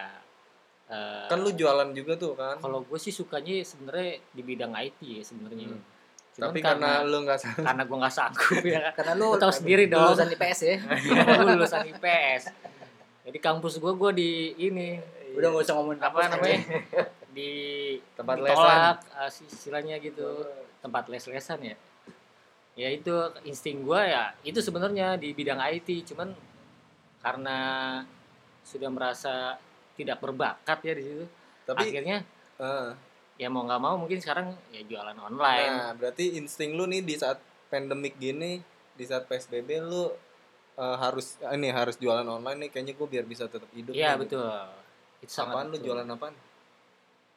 [0.88, 2.58] eh, Kan lu jualan juga tuh kan.
[2.58, 5.67] kalau gue sih sukanya sebenarnya di bidang IT ya sebenarnya.
[5.69, 5.82] Hmm.
[6.32, 7.63] Cuman Tapi karena, lu nggak salah.
[7.63, 8.82] karena gue nggak sanggup ya.
[8.98, 10.04] karena lu Lu tahu sendiri dong.
[10.06, 12.43] lulusan IPS ya gue lulusan IPS.
[13.26, 15.00] Jadi kampus gue gue di ini
[15.34, 16.60] udah nggak usah ngomongin apa namanya
[17.32, 17.52] di
[18.13, 20.28] Tempat ditolak eh, istilahnya gitu
[20.80, 21.76] tempat les-lesan ya.
[22.76, 23.12] Ya itu
[23.43, 26.36] insting gue ya itu sebenarnya di bidang IT cuman
[27.19, 27.58] karena
[28.62, 29.56] sudah merasa
[29.95, 31.25] tidak berbakat ya di situ.
[31.65, 32.17] Tapi Akhirnya
[32.62, 32.89] eh,
[33.36, 35.71] ya mau nggak mau mungkin sekarang ya jualan online.
[35.71, 38.62] Nah, berarti insting lu nih di saat pandemik gini,
[38.95, 40.12] di saat PSBB lu
[40.77, 43.95] eh, harus ini harus jualan online nih kayaknya gue biar bisa tetap hidup.
[43.95, 44.45] Iya betul.
[45.23, 46.36] Itu sangat Apaan lu jualan apaan?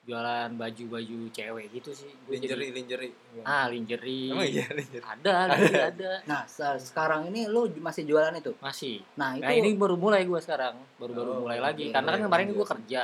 [0.03, 2.09] Jualan baju-baju cewek gitu sih.
[2.23, 3.13] Gua Lingerie, jadi- lingerie.
[3.43, 4.31] Ah, lingerie.
[4.31, 5.05] Emang iya lingerie.
[5.13, 6.13] Ada, lingerie ada.
[6.25, 9.05] nah se- sekarang ini lu masih jualan itu Masih.
[9.15, 10.77] nah itu Nah, ini baru mulai gua sekarang.
[10.77, 11.89] Oh, Baru-baru mulai lagi.
[11.89, 12.55] iya, Karena kan iya, kemarin iya.
[12.55, 13.03] gua kerja.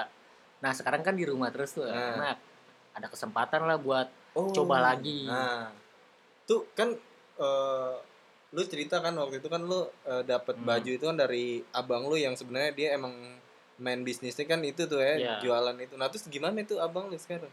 [0.60, 1.84] Nah, sekarang kan di rumah terus tuh.
[1.84, 2.14] Nah.
[2.14, 2.36] Enak.
[2.94, 4.48] Ada kesempatan lah buat Oh.
[4.50, 5.24] coba lagi.
[5.24, 5.70] Nah,
[6.44, 6.90] tuh kan
[7.34, 7.94] eh,
[8.50, 10.64] lu cerita kan waktu itu kan lu eh, dapat Hmm.
[10.64, 13.12] baju itu kan dari abang lu yang sebenarnya dia emang
[13.76, 15.34] main bisnisnya kan itu tuh ya Iya.
[15.40, 15.94] jualan itu.
[15.94, 17.50] Nah terus gimana itu abang lu sekarang?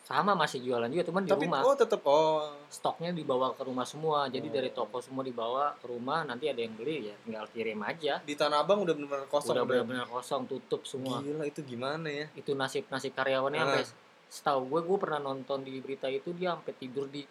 [0.00, 1.60] Sama masih jualan juga, cuman di Tapi rumah.
[1.60, 4.26] oh tetap oh Stoknya dibawa ke rumah semua.
[4.26, 4.54] Jadi Oh.
[4.54, 8.22] dari toko semua dibawa ke rumah, nanti ada yang beli ya tinggal kirim aja.
[8.22, 9.52] di tanah abang udah bener-bener kosong.
[9.52, 11.18] Udah benar-benar kosong, tutup semua.
[11.18, 12.26] Gila itu gimana ya?
[12.32, 13.66] itu nasib nasib karyawannya Ah.
[13.72, 13.84] sampai
[14.28, 17.26] setahu gue gue pernah nonton di berita itu dia sampai tidur di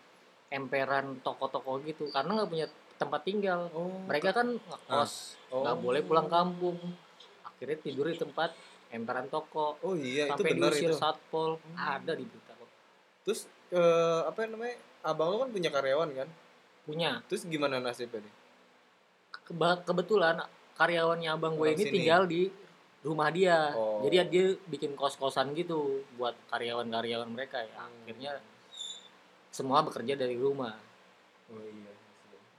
[0.50, 5.60] emperan toko-toko gitu karena nggak punya tempat tinggal Oh, mereka kan ngekos Oh.
[5.62, 6.76] nggak boleh pulang kampung
[7.56, 8.52] akhirnya tidur di tempat
[8.88, 10.98] emperan toko Oh iya itu sampai benar diusir itu.
[10.98, 12.70] satpol ada di berita kok
[13.24, 13.40] Terus
[13.70, 14.76] eh, apa namanya?
[15.02, 16.30] Abang lu kan punya karyawan kan?
[16.82, 18.34] punya Terus gimana nasibnya nih?
[19.44, 20.38] Keba- kebetulan
[20.74, 21.94] karyawannya abang gue ini sini.
[21.96, 22.50] tinggal di
[23.02, 24.02] rumah dia Oh.
[24.02, 27.94] jadi dia bikin kos-kosan gitu buat karyawan-karyawan mereka ya Hmm.
[28.02, 28.32] akhirnya
[29.50, 30.76] semua bekerja dari rumah
[31.46, 31.94] Oh iya.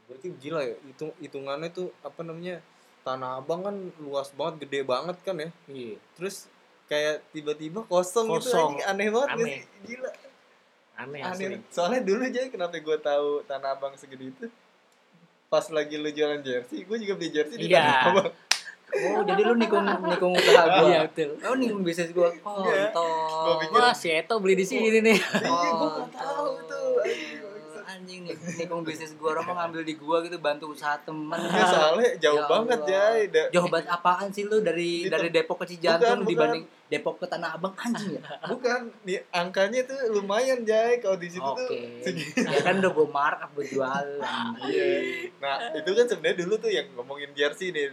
[0.07, 2.63] Berarti gila ya, hitung hitungannya tuh apa namanya?
[3.07, 5.51] Tanah Abang kan luas banget, gede banget kan ya.
[5.69, 6.51] iya Terus
[6.87, 8.71] kayak tiba-tiba kosong, gitu Kosong.
[8.75, 8.83] anjing.
[8.85, 9.47] aneh banget Aneh.
[9.47, 9.59] sih?
[9.87, 10.11] Gila.
[10.97, 11.47] aneh Aneh.
[11.47, 14.47] asli Soalnya dulu aja kenapa gue tahu Tanah Abang segede itu?
[15.47, 17.79] pas lagi lu jualan jersey gue juga beli jersey di Iya.
[17.79, 18.31] Tanah Abang.
[18.88, 20.87] Oh, jadi lu nikung nikung usaha gua.
[20.87, 21.35] Iya betul.
[21.42, 22.31] Oh, nikung bisnis gua.
[22.31, 22.40] Iya.
[22.40, 23.11] Kontol.
[23.42, 25.19] Gua pikir- Wah, si Eto beli di sini nih.
[25.19, 26.26] Iya, gue tahu
[28.55, 31.35] nikung bisnis gua orang mau ngambil di gua gitu bantu usaha temen.
[31.37, 32.79] Iya soalnya jauh Ya banget.
[32.85, 33.19] Jay.
[33.27, 37.19] Da- Jauh banget apaan sih lu dari Di dari Depok ke Cijantung Bukan, dibanding Depok
[37.19, 38.23] ke Tanah Abang anjing ya?
[38.45, 41.67] Bukan, di angkanya tuh lumayan Jay kalau di situ tuh.
[41.67, 41.81] Oke.
[42.01, 44.55] segi- ya kan udah gua markup gua jualan.
[44.63, 44.87] Iya.
[45.37, 47.91] Nah, itu kan sebenarnya dulu tuh yang ngomongin jersey nih,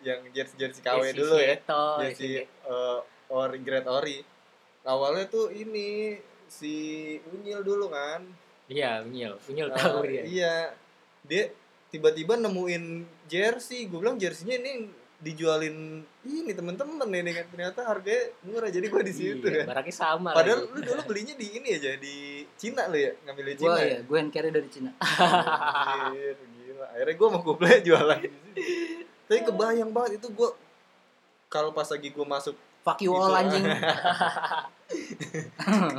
[0.00, 1.54] yang jersey jersey KW Si dulu ya.
[1.54, 4.18] Eto, Jersey eh, ori Great Ori.
[4.80, 6.74] Awalnya tuh ini si
[7.26, 8.24] Unyil dulu kan.
[8.70, 9.34] Iya, Unyil.
[9.44, 10.22] Unyil Eh, tahu dia.
[10.22, 10.74] Iya.
[11.22, 11.50] Dia
[11.88, 13.84] tiba-tiba nemuin jersey.
[13.84, 19.12] Gue bilang jerseynya ini dijualin ini temen-temen ini kan ternyata harganya murah jadi gue di
[19.12, 19.66] situ Iya, kan.
[19.68, 20.72] barangnya sama Padahal lagi.
[20.72, 23.84] lu dulu belinya di ini aja di Cina lu ya ngambil di Gua Cina.
[23.84, 24.90] ya, gua hand carry dari Cina.
[24.96, 26.86] Anjir, gila.
[26.88, 28.62] Akhirnya gue mau kuplay jualan di sini.
[29.28, 30.48] Tapi kebayang banget itu gue
[31.48, 33.60] kalau pas lagi gue masuk Fuck you Gitu, all anjing.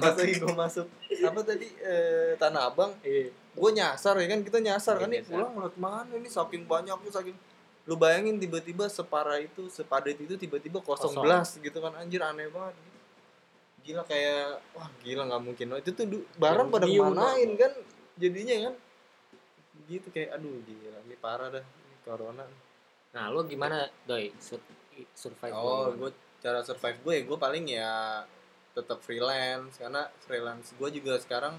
[0.02, 0.88] pas lagi gue masuk
[1.24, 2.92] apa tadi eh, Tanah Abang?
[3.02, 3.30] Iya.
[3.52, 4.40] gue nyasar ya kan?
[4.42, 5.10] Kita nyasar Iya, kan?
[5.12, 6.30] nih pulang ngeliat mana ini?
[6.32, 7.36] Saking banyaknya saking
[7.90, 11.24] lu bayangin tiba-tiba separah itu sepadat itu tiba-tiba kosong Kosong.
[11.26, 11.92] belas gitu kan?
[12.00, 12.76] Anjir aneh banget.
[13.82, 15.66] Gila kayak wah gila nggak mungkin.
[15.82, 16.06] Itu tuh
[16.38, 17.74] barang pada kemanain kan?
[18.16, 18.74] Jadinya kan?
[19.90, 22.46] Gitu kayak aduh gila ini parah dah ini corona.
[23.12, 24.32] Nah, lu gimana, Doi?
[24.40, 24.62] Sur
[25.18, 27.92] survive oh gue cara survive gue ya gue paling ya
[28.72, 31.56] tetap freelance karena freelance gue juga sekarang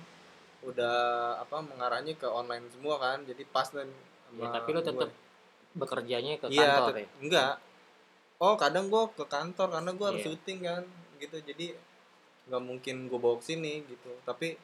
[0.62, 0.96] udah
[1.38, 3.88] apa mengarahnya ke online semua kan jadi pas dan
[4.32, 4.80] Ya, tapi gue.
[4.80, 5.12] tetap
[5.74, 7.06] bekerjanya ke iya kantor ya?
[7.20, 7.54] enggak
[8.38, 10.28] oh kadang gue ke kantor karena gue harus Iya.
[10.30, 10.82] syuting kan
[11.18, 11.66] gitu jadi
[12.48, 14.56] nggak mungkin gue bawa ke sini gitu tapi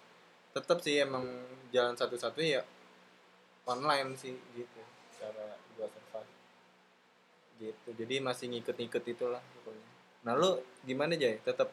[0.51, 1.29] tetap sih emang
[1.69, 2.63] jalan satu-satunya ya
[3.67, 4.81] online sih gitu
[5.15, 6.33] cara gue survive
[7.61, 9.87] gitu jadi masih ngikut-ngikut itulah pokoknya
[10.23, 11.69] nah lu gimana Jay tetap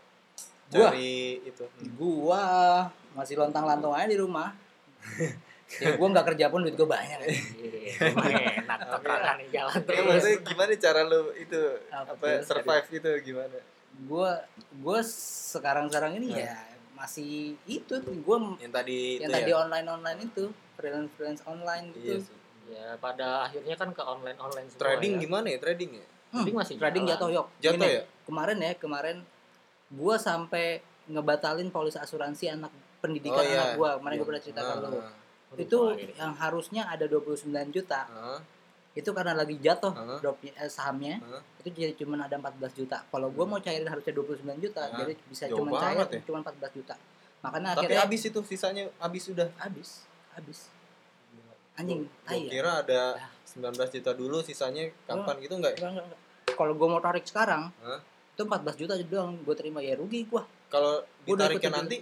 [0.68, 0.90] Gua?
[0.90, 1.90] cari itu Hmm.
[1.96, 2.42] Gua
[3.14, 4.50] masih lontang-lantung aja di rumah.
[5.76, 7.20] ya gua nggak kerja pun duit gua banyak.
[7.22, 10.06] Iya, emang enak terang nih jalan Ya, terus.
[10.06, 13.58] maksudnya gimana cara lu itu Apa apa survive itu gimana
[14.04, 14.32] Gua
[14.76, 15.00] gua
[15.46, 16.54] sekarang-sekarang ini ya
[16.94, 19.58] masih itu gua yang tadi yang itu tadi ya?
[19.60, 22.26] online-online itu, freelance-freelance online iya gitu.
[22.26, 25.22] sih Ya, pada akhirnya kan ke online-online semua trading ya.
[25.22, 27.14] gimana ya trading ya Hmm, Trading masih trading jalan.
[27.16, 27.48] jatuh yok.
[27.62, 29.18] jatuh ya Kemarin ya, kemarin
[29.90, 33.56] gua sampai ngebatalin polis asuransi anak pendidikan Oh, iya.
[33.56, 33.90] anak gua.
[33.98, 34.20] Kemarin Iya.
[34.20, 34.90] gua pernah cerita ke Ah, lu.
[34.96, 35.12] ah,
[35.56, 38.02] Itu yang harusnya ada 29 juta.
[38.06, 38.42] ah,
[38.92, 41.20] Itu karena lagi jatuh dropnya eh, sahamnya.
[41.22, 41.44] ah.
[41.60, 43.02] itu jadi cuma ada 14 juta.
[43.04, 46.22] Kalau gua mau cairin harusnya 29 juta, Ah, jadi bisa jauh cuma cair ya.
[46.24, 46.96] cuma 14 juta.
[47.42, 50.70] Makanya tapi akhirnya habis itu sisanya habis sudah habis, habis.
[51.76, 52.52] Anjing, Gua tai ya.
[52.52, 53.02] kira ada
[53.46, 56.22] 19 juta dulu sisanya kapan gitu enggak ya Enggak, enggak, enggak.
[56.56, 58.00] Kalau gua mau tarik sekarang, Hah?
[58.36, 60.44] Itu 14 juta aja doang gua terima ya rugi gua.
[60.68, 61.98] kalau ditariknya nanti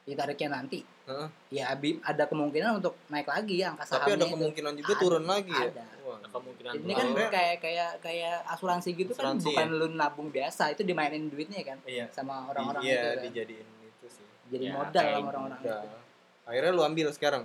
[0.00, 0.80] Ditariknya nanti.
[1.06, 1.28] Heeh.
[1.52, 1.70] Ya
[2.02, 4.16] ada kemungkinan untuk naik lagi ya angka tapi sahamnya.
[4.16, 4.34] ada itu.
[4.34, 5.84] kemungkinan juga Ada, turun lagi ya ada.
[6.00, 6.16] Wah.
[6.16, 9.78] Ada kemungkinan Ini kan Sebenarnya- kayak kayak kayak asuransi gitu Asuransi, kan bukan ya?
[9.78, 13.22] lu nabung biasa, itu dimainin duitnya kan iya sama orang-orang iya itu kan.
[13.24, 15.70] dijadiin itu sih Jadi Ya, modal sama orang-orang itu.
[16.42, 17.44] akhirnya lu ambil sekarang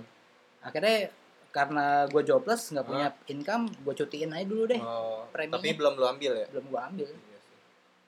[0.58, 0.96] akhirnya
[1.48, 5.54] karena gue jobless nggak punya income gue cutiin aja dulu deh oh, Preminya.
[5.56, 7.08] tapi belum lu ambil ya belum gue ambil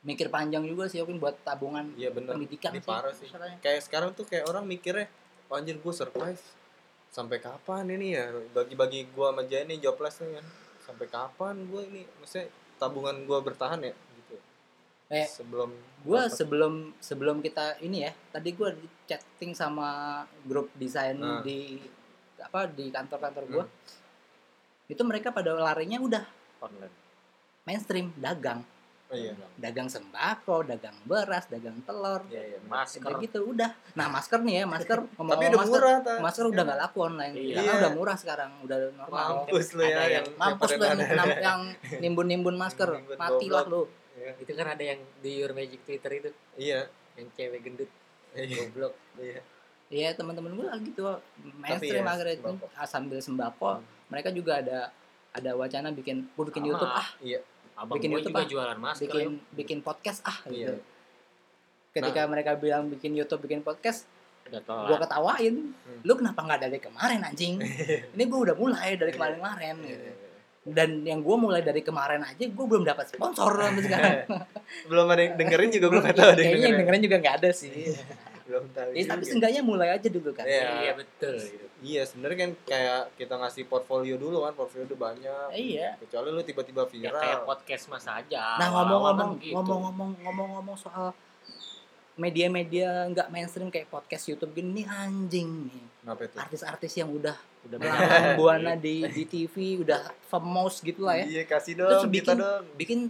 [0.00, 2.32] mikir panjang juga sih Okin buat tabungan iya bener.
[2.32, 3.26] pendidikan ini parah sih.
[3.58, 5.10] kayak sekarang tuh kayak orang mikirnya
[5.46, 6.38] "Wah, anjir gue survive
[7.08, 8.28] sampai kapan ini ya?
[8.52, 10.46] Bagi-bagi gue sama Jaya nih jobless nih kan.
[10.78, 12.02] Sampai kapan gue ini?
[12.20, 13.90] Maksudnya tabungan gue bertahan ya?
[13.90, 14.36] Gitu.
[15.08, 18.70] Eh, sebelum gue sebelum sebelum kita ini ya tadi gue
[19.04, 19.88] chatting sama
[20.44, 21.40] grup desain Nah.
[21.40, 21.80] di
[22.38, 23.74] apa di kantor-kantor gue Hmm.
[24.86, 26.24] itu mereka pada larinya udah
[26.60, 26.94] online.
[27.64, 28.62] mainstream dagang
[29.08, 29.32] oh, iya.
[29.56, 32.22] Dagang sembako dagang beras dagang telur.
[32.28, 32.58] Iya iya.
[32.64, 33.10] Masker.
[33.20, 33.70] Gitu udah.
[33.96, 34.98] Nah masker nih ya masker.
[35.16, 36.14] Ngomong tapi udah masker, murah ta.
[36.20, 37.34] masker udah nggak laku online.
[37.34, 37.54] Iya.
[37.56, 39.26] karena udah murah sekarang udah normal.
[39.48, 41.60] Mampus lu ya Ada yang yang mampus lu yang, yang, yang
[42.00, 42.88] nimbun-nimbun masker.
[42.92, 43.82] Nimbun matilah lu.
[44.18, 44.30] Iya.
[44.42, 46.90] Itu kan ada yang di Your Magic Twitter itu, iya.
[47.14, 47.90] Yang cewek gendut,
[48.34, 48.66] iya.
[48.66, 48.94] Goblok.
[49.16, 49.40] iya.
[49.88, 51.00] Iya teman-teman gue gitu
[51.56, 52.66] mainstream ya, akhirnya itu sembako.
[52.76, 53.84] ah, sambil sembako Hmm.
[54.12, 54.92] mereka juga ada
[55.32, 56.70] ada wacana bikin gue bikin Sama.
[56.76, 56.92] YouTube.
[56.92, 57.40] Ah iya
[57.78, 58.48] Abang Bikin YouTube, juga ah.
[58.48, 59.04] jualan masker.
[59.06, 59.54] bikin yuk.
[59.54, 60.74] bikin podcast ah iya gitu
[61.90, 62.28] ketika Nah.
[62.28, 64.04] mereka bilang bikin YouTube bikin podcast
[64.48, 66.00] gue ketawain Hmm.
[66.02, 67.60] lu kenapa nggak dari kemarin anjing
[68.14, 70.00] ini gue udah mulai dari kemarin-kemarin Iya, gitu.
[70.00, 70.36] iya, iya.
[70.68, 74.16] dan yang gue mulai dari kemarin aja gue belum dapat sponsor sampai sekarang
[74.90, 77.72] belum ada yang dengerin juga belum tahu kayaknya yang dengerin dengerin juga nggak ada sih
[78.42, 80.42] belum tahu Ya, tapi seenggaknya mulai aja dulu kan.
[80.42, 80.68] Iya.
[80.80, 81.36] Iya betul.
[81.36, 81.67] gitu.
[81.80, 85.46] Iya sebenarnya kan kayak kita ngasih portfolio dulu kan portfolio udah banyak.
[85.52, 85.94] Eh, iya.
[85.96, 87.18] kecuali lu tiba-tiba Ya viral.
[87.18, 88.56] kayak podcast mas aja.
[88.56, 89.54] Nah ngomong-ngomong kan gitu.
[89.54, 91.14] ngomong-ngomong ngomong-ngomong soal
[92.18, 95.84] media-media nggak mainstream kayak podcast YouTube gini nih anjing nih.
[96.02, 96.34] Kenapa itu?
[96.36, 97.78] Artis-artis yang udah udah
[98.38, 101.26] buana di di TV udah famous gitu lah ya.
[101.30, 102.64] Iya kasih Terus dong kita bikin- dong.
[102.74, 103.00] bikin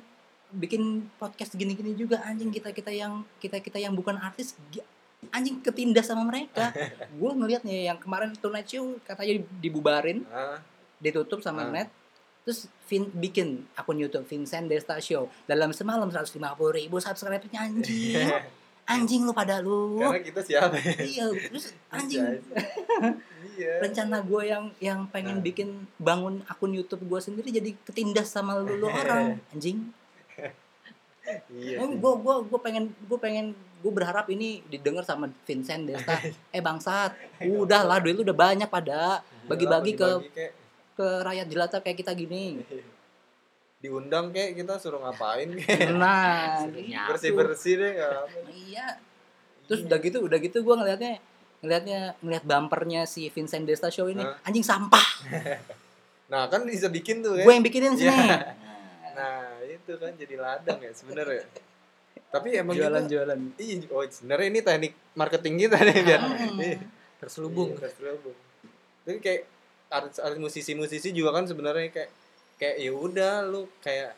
[0.49, 0.83] bikin
[1.17, 2.53] podcast gini-gini juga anjing.
[2.53, 4.53] Kita kita yang kita kita yang bukan artis
[5.29, 6.71] anjing ketindas sama mereka.
[7.19, 10.63] Gue ngeliat nih yang kemarin Tonight Show katanya dibubarin ah
[10.99, 11.71] ditutup sama Ah.
[11.73, 11.89] net
[12.43, 15.29] terus Vin, bikin akun YouTube Vincent Desta Show.
[15.45, 16.41] Dalam semalam 150
[16.73, 18.25] ribu subscribe-nya anjing.
[18.89, 20.01] Anjing lu pada lu.
[20.01, 20.81] Karena kita siapa?
[20.81, 22.25] Ya iya terus anjing.
[23.53, 25.45] Iya rencana gue yang yang pengen Ah.
[25.45, 29.93] bikin bangun akun YouTube gue sendiri jadi ketindas sama lu, lu orang anjing.
[31.53, 36.19] Iya gue gue gue pengen gue pengen gue berharap ini didengar sama Vincent Desta.
[36.55, 37.15] Eh bangsat.
[37.47, 40.09] Udah lah duit lu udah banyak pada bagi-bagi ke
[40.99, 42.59] ke rakyat jelata kayak kita gini.
[43.83, 44.59] Diundang kek.
[44.59, 45.95] Kita suruh ngapain kek?
[45.95, 46.91] Nah gitu.
[47.15, 47.93] bersih bersih deh
[48.51, 48.99] iya.
[49.71, 51.23] Terus udah gitu udah gitu gue ngelihatnya
[51.59, 55.07] ngelihatnya ngelihat bumpernya si Vincent Desta show ini anjing sampah.
[56.27, 58.11] Nah kan bisa bikin tuh ya gue yang bikinin sini.
[59.15, 61.68] Nah itu kan jadi ladang ya sebenarnya
[62.29, 66.59] tapi emang kita jualan-jualan iya oh sebenarnya ini teknik marketing kita nih biar Hmm.
[66.59, 66.79] Iya.
[67.19, 67.71] terselubung.
[67.71, 68.37] Iya, terselubung
[69.03, 69.43] tapi kayak
[69.89, 72.11] artis artis musisi musisi juga kan sebenarnya kayak
[72.57, 74.13] kayak ya udah lu kayak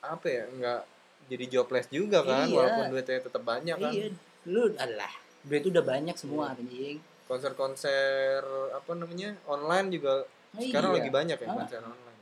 [0.00, 0.80] apa ya nggak
[1.26, 2.54] jadi jobless juga kan Iya.
[2.54, 4.06] walaupun duitnya tetap banyak kan iya
[4.44, 5.10] lu adalah
[5.42, 10.96] duit udah banyak semua anjing konser-konser apa namanya online juga Oh, sekarang iya.
[10.96, 11.54] lagi banyak ya Ah.
[11.54, 12.20] konser online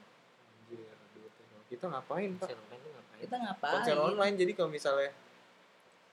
[0.65, 1.59] Anjir, duitnya.
[1.69, 2.84] kita ngapain pak Konser online?
[3.17, 3.75] Kita ngapain?
[3.77, 5.11] Konser online jadi kalau misalnya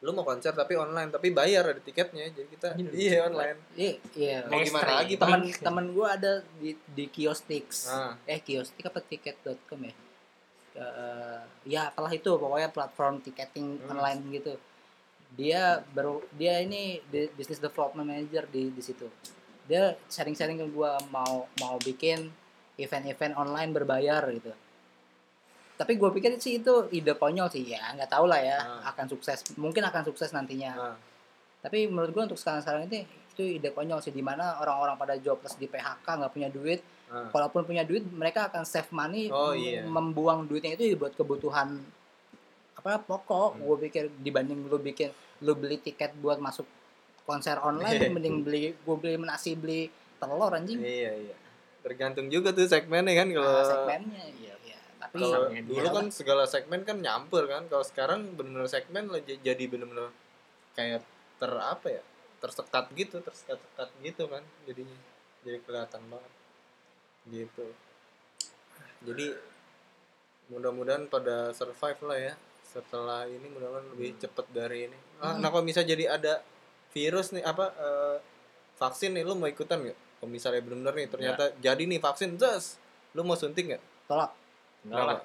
[0.02, 3.58] lu mau konser tapi online tapi bayar ada tiketnya jadi kita Ini iya online.
[3.76, 4.38] Iya iya.
[4.46, 8.18] Mau gimana lagi teman teman gue ada di di kiostix Ah.
[8.26, 9.94] eh kiostik apa tiket.com ya?
[10.74, 13.92] Eh, ya apalah itu pokoknya platform tiketing Hmm.
[13.92, 14.54] online gitu.
[15.32, 19.06] Dia baru dia ini di- business development manager di di situ.
[19.64, 22.26] Dia sharing-sharing ke gua mau mau bikin
[22.76, 24.50] event-event online berbayar gitu
[25.82, 28.92] tapi gue pikir sih itu ide konyol sih ya nggak tahu lah ya Ah.
[28.92, 30.96] akan sukses mungkin akan sukses nantinya Ah.
[31.60, 35.56] tapi menurut gue untuk sekarang-sekarang ini itu ide konyol sih di mana orang-orang pada jobless
[35.56, 37.28] di PHK nggak punya duit Ah.
[37.28, 39.82] kalaupun punya duit mereka akan save money Oh, iya.
[39.82, 41.82] membuang duitnya itu buat kebutuhan
[42.74, 43.62] apa pokok Hmm.
[43.64, 46.66] gue pikir dibanding lu bikin lu beli tiket buat masuk
[47.24, 51.36] konser online mending beli gue beli nasi beli telur anjing iya iya
[51.82, 54.51] tergantung juga tuh segmennya kan kalau Nah, segmennya iya
[55.12, 57.68] kalau Segmen, dulu kan segala segmen kan nyampur kan.
[57.68, 60.08] Kalau sekarang bener-bener segmen jadi bener-bener
[60.72, 61.04] kayak
[61.36, 62.04] ter apa ya
[62.40, 64.98] tersekat gitu tersekat-sekat gitu kan jadinya.
[65.44, 66.32] Jadi kelihatan banget.
[67.28, 67.66] Gitu.
[69.04, 69.28] Jadi
[70.48, 72.34] mudah-mudahan pada survive lah ya.
[72.64, 74.98] Setelah ini mudah-mudahan lebih cepet dari ini.
[75.20, 75.44] Ah, Hmm.
[75.44, 76.34] nah kalau misalnya jadi ada
[76.96, 78.18] virus nih apa eh,
[78.80, 80.00] vaksin nih lu mau ikutan nggak?
[80.24, 82.80] Kalau misalnya bener-bener nih ternyata jadi nih vaksin terus
[83.12, 83.84] lu mau suntik nggak?
[84.08, 84.41] Tolak
[84.84, 85.22] Lah.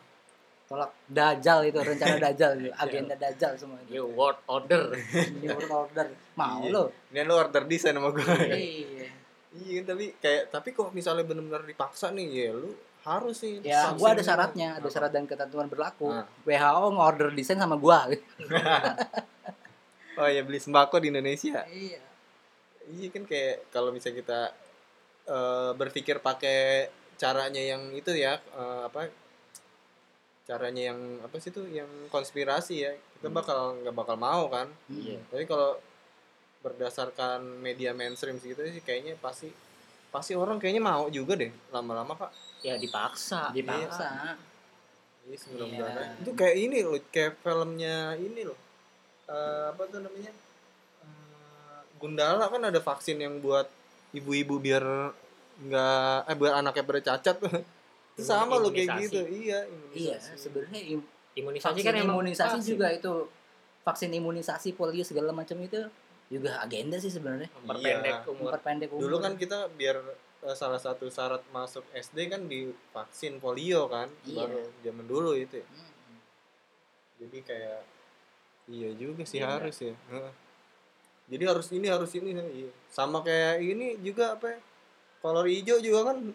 [0.67, 4.83] tolak dajal itu rencana dajal itu agenda dajal semua itu New World Order.
[5.39, 6.71] New World order mau Iya.
[6.71, 8.27] lo Ini lu order desain sama gue.
[8.51, 9.09] iya
[9.57, 13.63] iya, tapi kayak tapi kok misalnya benar-benar dipaksa nih, ya lu harus sih.
[13.63, 16.27] ya gua ada syaratnya ada syarat dan ketentuan berlaku Ah.
[16.43, 18.11] WHO ngorder desain sama gua
[20.17, 21.63] Oh ya beli sembako di Indonesia.
[21.69, 22.01] iya
[22.87, 24.41] Iya kan kayak kalau misalnya kita
[25.27, 29.07] eh, berpikir pakai caranya yang itu ya eh, apa
[30.47, 33.35] caranya yang apa sih tuh yang konspirasi ya kita Hmm.
[33.35, 35.19] bakal nggak bakal mau kan Iya.
[35.27, 35.75] tapi kalau
[36.61, 39.51] berdasarkan media mainstream gitu sih kayaknya pasti
[40.09, 42.31] pasti orang kayaknya mau juga deh lama-lama pak
[42.61, 43.53] Ya dipaksa.
[43.53, 44.35] dipaksa
[45.23, 46.07] Iya, mudah-mudahan.
[46.09, 46.23] Iya.
[46.23, 48.55] Itu kayak ini loh, kayak filmnya ini loh.
[49.27, 50.31] Eh, apa tuh namanya?
[51.03, 53.67] Eh, Gundala kan ada vaksin yang buat
[54.13, 54.87] ibu-ibu biar
[55.61, 57.51] nggak eh biar anaknya pada cacat tuh.
[57.59, 57.76] Itu
[58.19, 59.21] sama loh kayak gitu.
[59.23, 60.41] Iya, iya imunisasi.
[60.41, 62.71] sebenarnya im- Imunisasi vaksin kan imunisasi vaksin.
[62.73, 63.13] juga itu
[63.83, 65.85] vaksin imunisasi polio segala macam itu
[66.27, 68.25] juga agenda sih sebenarnya memperpendek Iya.
[68.27, 68.41] umur.
[68.49, 69.97] memperpendek umur Dulu kan kita biar
[70.43, 74.09] eh, salah satu syarat masuk SD kan di vaksin polio kan.
[74.23, 74.43] Iya.
[74.43, 75.67] Baru zaman dulu itu ya.
[75.67, 76.19] Hmm.
[77.19, 77.81] Jadi kayak
[78.67, 79.61] iya juga sih Iya.
[79.61, 79.95] harus ya.
[81.27, 82.71] Jadi harus ini harus ini iya.
[82.89, 84.59] Sama kayak ini juga apa ya?
[85.19, 86.33] Kolor hijau juga kan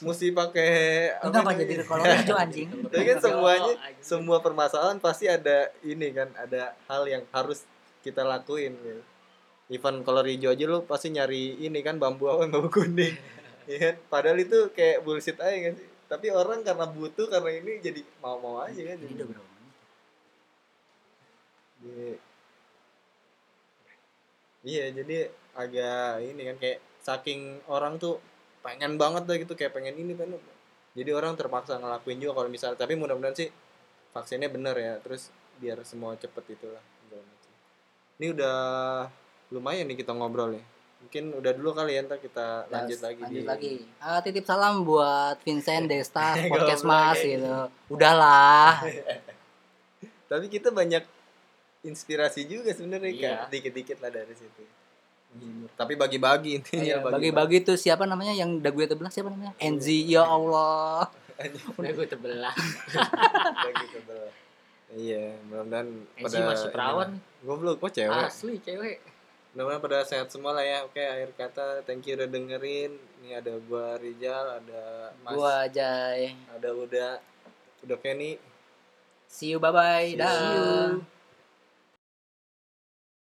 [0.00, 0.70] mesti pakai
[1.18, 1.64] Enggak apa namanya?
[1.64, 7.02] jadi kolor hijau anjing Tapi kan semuanya semua permasalahan pasti ada ini kan, ada hal
[7.04, 7.64] yang harus
[8.00, 9.02] kita lakuin gitu.
[9.68, 13.14] Even color hijau aja lu pasti nyari ini kan bambu apa bambu kuning.
[13.62, 13.94] Iya kan?
[14.10, 15.86] Padahal itu kayak bullshit aja kan sih.
[16.04, 18.98] Tapi orang karena butuh karena ini jadi mau-mau aja kan.
[18.98, 19.74] Ini udah berapa menit?
[21.78, 22.20] Jadi-
[24.62, 25.16] Iya, jadi
[25.54, 28.18] agak ini kan kayak saking orang tuh
[28.62, 30.30] pengen banget lah gitu kayak pengen ini kan.
[30.92, 33.48] Jadi orang terpaksa ngelakuin juga kalau misalnya tapi mudah-mudahan sih
[34.10, 34.94] vaksinnya bener ya.
[35.02, 36.82] Terus biar semua cepet itulah.
[38.16, 38.56] Ini udah
[39.50, 40.64] lumayan nih kita ngobrol nih.
[41.02, 43.72] Mungkin udah dulu kali ya ntar kita lanjut Terus lagi lanjut di lagi.
[43.98, 47.50] Ah, titip salam buat Vincent Desta podcast Mas gitu.
[47.90, 48.78] Udahlah.
[50.30, 51.02] Tapi kita banyak
[51.82, 53.18] inspirasi juga sebenarnya Iya.
[53.18, 54.62] kayak dikit-dikit lah dari situ.
[55.72, 59.56] Tapi bagi-bagi intinya Iya, Bagi-bagi tuh siapa namanya yang dagu tebelah siapa namanya?
[59.56, 61.08] Enzi ya Allah.
[61.80, 62.54] Udah gue tebelah.
[63.58, 64.32] bagi sebelah.
[64.92, 65.88] Iya, mudah-mudahan
[66.20, 67.16] Enzi masih perawan.
[67.42, 68.28] Goblok, kok cewek?
[68.28, 69.00] Asli cewek.
[69.52, 70.84] Mudah-mudahan pada sehat semua lah ya.
[70.84, 72.92] Oke, akhir kata thank you udah dengerin.
[73.24, 74.82] Ini ada gua Rizal, ada
[75.24, 76.36] Mas, Gua Jai.
[76.48, 77.10] ada Uda,
[77.82, 78.36] udah Kenny.
[79.26, 80.12] See you bye bye.
[80.12, 81.11] See you.